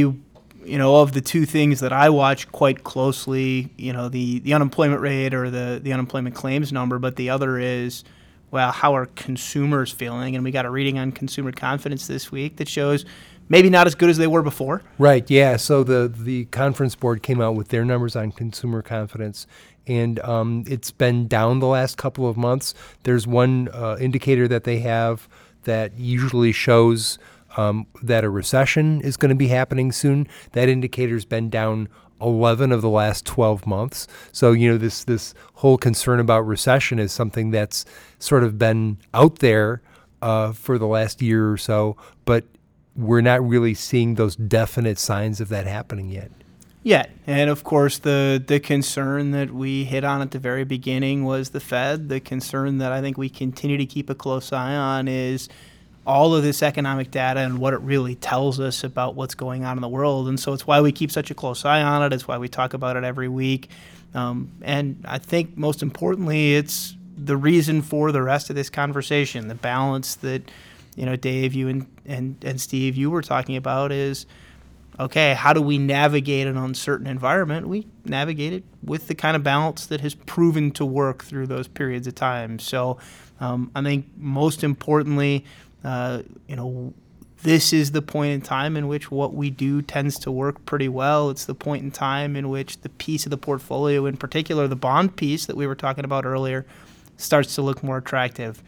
you 0.64 0.76
know 0.76 0.97
of 0.97 1.12
the 1.12 1.20
two 1.20 1.47
things 1.47 1.80
that 1.80 1.92
I 1.92 2.11
watch 2.11 2.50
quite 2.52 2.85
closely, 2.85 3.73
you 3.76 3.92
know 3.92 4.08
the 4.08 4.40
the 4.40 4.54
unemployment 4.54 5.00
rate 5.00 5.32
or 5.32 5.50
the 5.50 5.80
the 5.82 5.92
unemployment 5.92 6.35
claims 6.35 6.73
number, 6.73 6.99
but 6.99 7.16
the 7.16 7.30
other 7.30 7.58
is 7.58 8.04
well 8.50 8.73
how 8.73 8.97
are 8.97 9.06
consumers 9.06 9.92
feeling? 9.92 10.35
And 10.35 10.44
we 10.44 10.50
got 10.50 10.66
a 10.66 10.70
reading 10.70 10.99
on 10.99 11.12
consumer 11.12 11.52
confidence 11.52 12.06
this 12.06 12.32
week 12.32 12.56
that 12.56 12.68
shows 12.68 13.04
maybe 13.49 13.71
not 13.71 13.87
as 13.87 13.95
good 13.95 14.11
as 14.11 14.19
they 14.19 14.26
were 14.26 14.43
before. 14.43 14.83
Right. 14.99 15.28
Yeah. 15.31 15.57
So 15.57 15.83
the 15.85 16.12
the 16.14 16.47
conference 16.47 16.95
board 16.95 17.23
came 17.23 17.40
out 17.40 17.55
with 17.55 17.69
their 17.69 17.84
numbers 17.84 18.17
on 18.17 18.32
consumer 18.32 18.82
confidence, 18.82 19.47
and 19.87 20.19
um, 20.21 20.65
it's 20.69 20.91
been 20.91 21.26
down 21.28 21.61
the 21.61 21.67
last 21.67 21.97
couple 21.97 22.28
of 22.28 22.37
months. 22.37 22.75
There's 23.02 23.26
one 23.26 23.69
uh, 23.73 23.97
indicator 24.00 24.49
that 24.49 24.65
they 24.65 24.80
have 24.80 25.28
that 25.65 25.99
usually 25.99 26.52
shows 26.52 27.19
um, 27.56 27.87
that 28.02 28.25
a 28.25 28.30
recession 28.30 29.00
is 29.00 29.17
going 29.17 29.30
to 29.30 29.34
be 29.34 29.49
happening 29.49 29.93
soon. 29.93 30.28
That 30.52 30.69
indicator's 30.69 31.25
been 31.25 31.50
down 31.50 31.89
11 32.21 32.73
of 32.73 32.82
the 32.82 32.89
last 32.89 33.25
12 33.26 33.67
months. 33.67 34.06
So, 34.32 34.52
you 34.52 34.71
know, 34.71 34.78
this 34.78 35.04
this 35.04 35.34
whole 35.54 35.78
concern 35.78 36.21
about 36.21 36.41
recession 36.41 36.99
is 36.99 37.13
something 37.13 37.50
that's 37.50 37.84
sort 38.19 38.45
of 38.45 38.58
been 38.58 38.99
out 39.15 39.39
there 39.39 39.82
uh, 40.21 40.52
for 40.52 40.78
the 40.78 40.87
last 40.87 41.23
year 41.23 41.50
or 41.50 41.56
so, 41.56 41.97
but 42.25 42.45
we're 42.99 43.21
not 43.21 43.47
really 43.47 43.75
seeing 43.75 44.17
those 44.17 44.37
definite 44.37 44.99
signs 44.99 45.41
of 45.41 45.49
that 45.49 45.67
happening 45.67 46.11
yet 46.11 46.30
yet. 46.82 47.11
And 47.26 47.50
of 47.50 47.65
course, 47.65 47.99
the 47.99 48.43
the 48.45 48.58
concern 48.58 49.30
that 49.32 49.52
we 49.52 49.84
hit 49.84 50.04
on 50.04 50.23
at 50.23 50.30
the 50.30 50.39
very 50.39 50.65
beginning 50.65 51.25
was 51.25 51.50
the 51.50 51.61
Fed. 51.61 52.08
The 52.08 52.19
concern 52.21 52.78
that 52.78 52.93
I 52.93 53.00
think 53.00 53.19
we 53.19 53.28
continue 53.28 53.76
to 53.76 53.87
keep 53.87 54.11
a 54.11 54.15
close 54.15 54.52
eye 54.52 54.75
on 54.75 55.06
is 55.06 55.49
all 56.06 56.34
of 56.34 56.43
this 56.43 56.63
economic 56.63 57.11
data 57.11 57.41
and 57.41 57.58
what 57.58 57.75
it 57.75 57.80
really 57.80 58.15
tells 58.15 58.58
us 58.58 58.82
about 58.82 59.15
what's 59.15 59.34
going 59.34 59.67
on 59.67 59.76
in 59.76 59.82
the 59.82 59.89
world. 59.89 60.26
And 60.26 60.41
so 60.41 60.54
it's 60.54 60.67
why 60.67 60.80
we 60.80 60.91
keep 60.91 61.11
such 61.11 61.30
a 61.30 61.34
close 61.34 61.67
eye 61.67 61.82
on 61.82 62.02
it. 62.02 62.15
It's 62.15 62.26
why 62.26 62.39
we 62.39 62.49
talk 62.49 62.73
about 62.73 62.97
it 62.97 63.04
every 63.04 63.28
week. 63.28 63.69
Um, 64.15 64.50
and 64.63 65.04
I 65.06 65.19
think 65.19 65.58
most 65.58 65.82
importantly, 65.82 66.54
it's 66.54 66.97
the 67.19 67.37
reason 67.37 67.82
for 67.82 68.11
the 68.11 68.23
rest 68.23 68.49
of 68.49 68.56
this 68.56 68.71
conversation. 68.71 69.49
The 69.49 69.54
balance 69.54 70.15
that 70.17 70.50
you 70.99 71.06
know, 71.06 71.17
Dave, 71.17 71.54
you 71.54 71.69
and 71.69 71.87
and, 72.04 72.37
and 72.45 72.61
Steve, 72.61 72.97
you 72.97 73.11
were 73.11 73.23
talking 73.23 73.56
about 73.56 73.93
is 73.93 74.26
okay, 74.99 75.34
how 75.34 75.52
do 75.52 75.63
we 75.63 75.78
navigate 75.78 76.49
an 76.49 76.56
uncertain 76.56 77.06
environment? 77.06 77.69
We 77.69 77.87
navigate 78.04 78.52
it 78.52 78.65
with 78.82 79.06
the 79.06 79.15
kind 79.15 79.37
of 79.37 79.45
balance 79.45 79.87
that 79.87 80.00
has 80.00 80.15
proven 80.15 80.73
to 80.73 80.84
work 80.84 81.23
through 81.23 81.47
those 81.47 81.69
periods 81.69 82.08
of 82.08 82.17
time. 82.17 82.58
So 82.58 82.99
um, 83.39 83.71
I 83.76 83.82
think 83.82 84.06
most 84.17 84.65
importantly, 84.65 85.45
uh, 85.84 86.23
you 86.49 86.56
know, 86.56 86.93
this 87.45 87.73
is 87.73 87.93
the 87.93 88.02
point 88.02 88.32
in 88.32 88.41
time 88.41 88.76
in 88.76 88.89
which 88.89 89.13
what 89.13 89.34
we 89.34 89.50
do 89.50 89.80
tends 89.82 90.19
to 90.21 90.32
work 90.32 90.65
pretty 90.67 90.89
well. 90.89 91.30
It's 91.30 91.45
the 91.45 91.54
point 91.54 91.84
in 91.84 91.93
time 91.93 92.34
in 92.34 92.49
which 92.49 92.80
the 92.80 92.89
piece 92.89 93.25
of 93.25 93.30
the 93.30 93.39
portfolio, 93.39 94.04
in 94.06 94.17
particular 94.17 94.67
the 94.67 94.75
bond 94.75 95.15
piece 95.15 95.47
that 95.47 95.56
we 95.56 95.69
were 95.69 95.76
talking 95.76 96.04
about 96.04 96.26
earlier, 96.26 96.67
starts 97.17 97.54
to 97.54 97.63
look 97.63 97.84
more 97.84 97.99
attractive. 97.99 98.61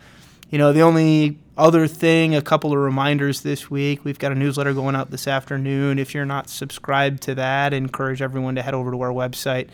You 0.51 0.59
know, 0.59 0.73
the 0.73 0.83
only 0.83 1.39
other 1.61 1.87
thing, 1.87 2.35
a 2.35 2.41
couple 2.43 2.73
of 2.73 2.79
reminders 2.79 3.43
this 3.43 3.71
week. 3.71 4.05
We've 4.05 4.19
got 4.19 4.33
a 4.33 4.35
newsletter 4.35 4.73
going 4.73 4.97
out 4.97 5.11
this 5.11 5.29
afternoon. 5.29 5.99
If 5.99 6.15
you're 6.15 6.25
not 6.25 6.49
subscribed 6.49 7.23
to 7.25 7.35
that, 7.35 7.75
encourage 7.75 8.23
everyone 8.23 8.55
to 8.55 8.63
head 8.63 8.73
over 8.73 8.91
to 8.91 9.01
our 9.03 9.11
website 9.11 9.69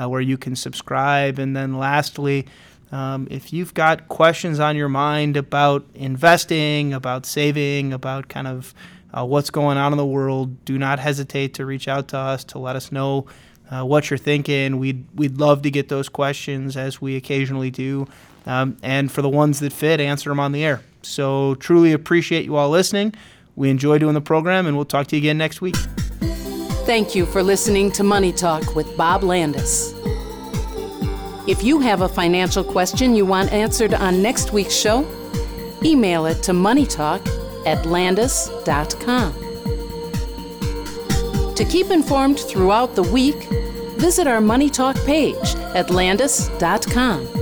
uh, 0.00 0.08
where 0.08 0.20
you 0.20 0.38
can 0.38 0.54
subscribe. 0.54 1.40
And 1.40 1.56
then 1.56 1.76
lastly, 1.76 2.46
um, 2.92 3.26
if 3.30 3.52
you've 3.52 3.74
got 3.74 4.08
questions 4.08 4.60
on 4.60 4.76
your 4.76 4.88
mind 4.88 5.36
about 5.36 5.84
investing, 5.94 6.94
about 6.94 7.26
saving, 7.26 7.92
about 7.92 8.28
kind 8.28 8.46
of 8.46 8.72
uh, 9.12 9.24
what's 9.26 9.50
going 9.50 9.78
on 9.78 9.92
in 9.92 9.98
the 9.98 10.06
world, 10.06 10.64
do 10.64 10.78
not 10.78 11.00
hesitate 11.00 11.54
to 11.54 11.66
reach 11.66 11.88
out 11.88 12.08
to 12.08 12.18
us 12.18 12.44
to 12.44 12.58
let 12.58 12.76
us 12.76 12.92
know 12.92 13.26
uh, 13.68 13.84
what 13.84 14.10
you're 14.10 14.18
thinking. 14.18 14.78
We'd, 14.78 15.04
we'd 15.14 15.38
love 15.38 15.62
to 15.62 15.70
get 15.70 15.88
those 15.88 16.08
questions 16.08 16.76
as 16.76 17.00
we 17.00 17.16
occasionally 17.16 17.72
do. 17.72 18.06
Um, 18.46 18.76
and 18.82 19.10
for 19.10 19.22
the 19.22 19.28
ones 19.28 19.60
that 19.60 19.72
fit, 19.72 20.00
answer 20.00 20.30
them 20.30 20.38
on 20.38 20.52
the 20.52 20.64
air. 20.64 20.82
So 21.02 21.54
truly 21.56 21.92
appreciate 21.92 22.44
you 22.44 22.56
all 22.56 22.70
listening. 22.70 23.14
We 23.56 23.70
enjoy 23.70 23.98
doing 23.98 24.14
the 24.14 24.20
program, 24.20 24.66
and 24.66 24.76
we'll 24.76 24.86
talk 24.86 25.06
to 25.08 25.16
you 25.16 25.20
again 25.20 25.38
next 25.38 25.60
week. 25.60 25.76
Thank 26.86 27.14
you 27.14 27.26
for 27.26 27.42
listening 27.42 27.92
to 27.92 28.02
Money 28.02 28.32
Talk 28.32 28.74
with 28.74 28.96
Bob 28.96 29.22
Landaas. 29.22 29.98
If 31.48 31.62
you 31.62 31.80
have 31.80 32.02
a 32.02 32.08
financial 32.08 32.64
question 32.64 33.14
you 33.14 33.26
want 33.26 33.52
answered 33.52 33.94
on 33.94 34.22
next 34.22 34.52
week's 34.52 34.74
show, 34.74 35.06
email 35.84 36.26
it 36.26 36.42
to 36.44 36.52
moneytalk 36.52 37.20
at 37.66 37.84
landaas.com. 37.84 39.32
To 41.54 41.64
keep 41.64 41.90
informed 41.90 42.40
throughout 42.40 42.94
the 42.94 43.02
week, 43.02 43.36
visit 43.98 44.26
our 44.26 44.40
Money 44.40 44.70
Talk 44.70 44.96
page 45.04 45.54
at 45.74 45.88
landaas.com. 45.88 47.41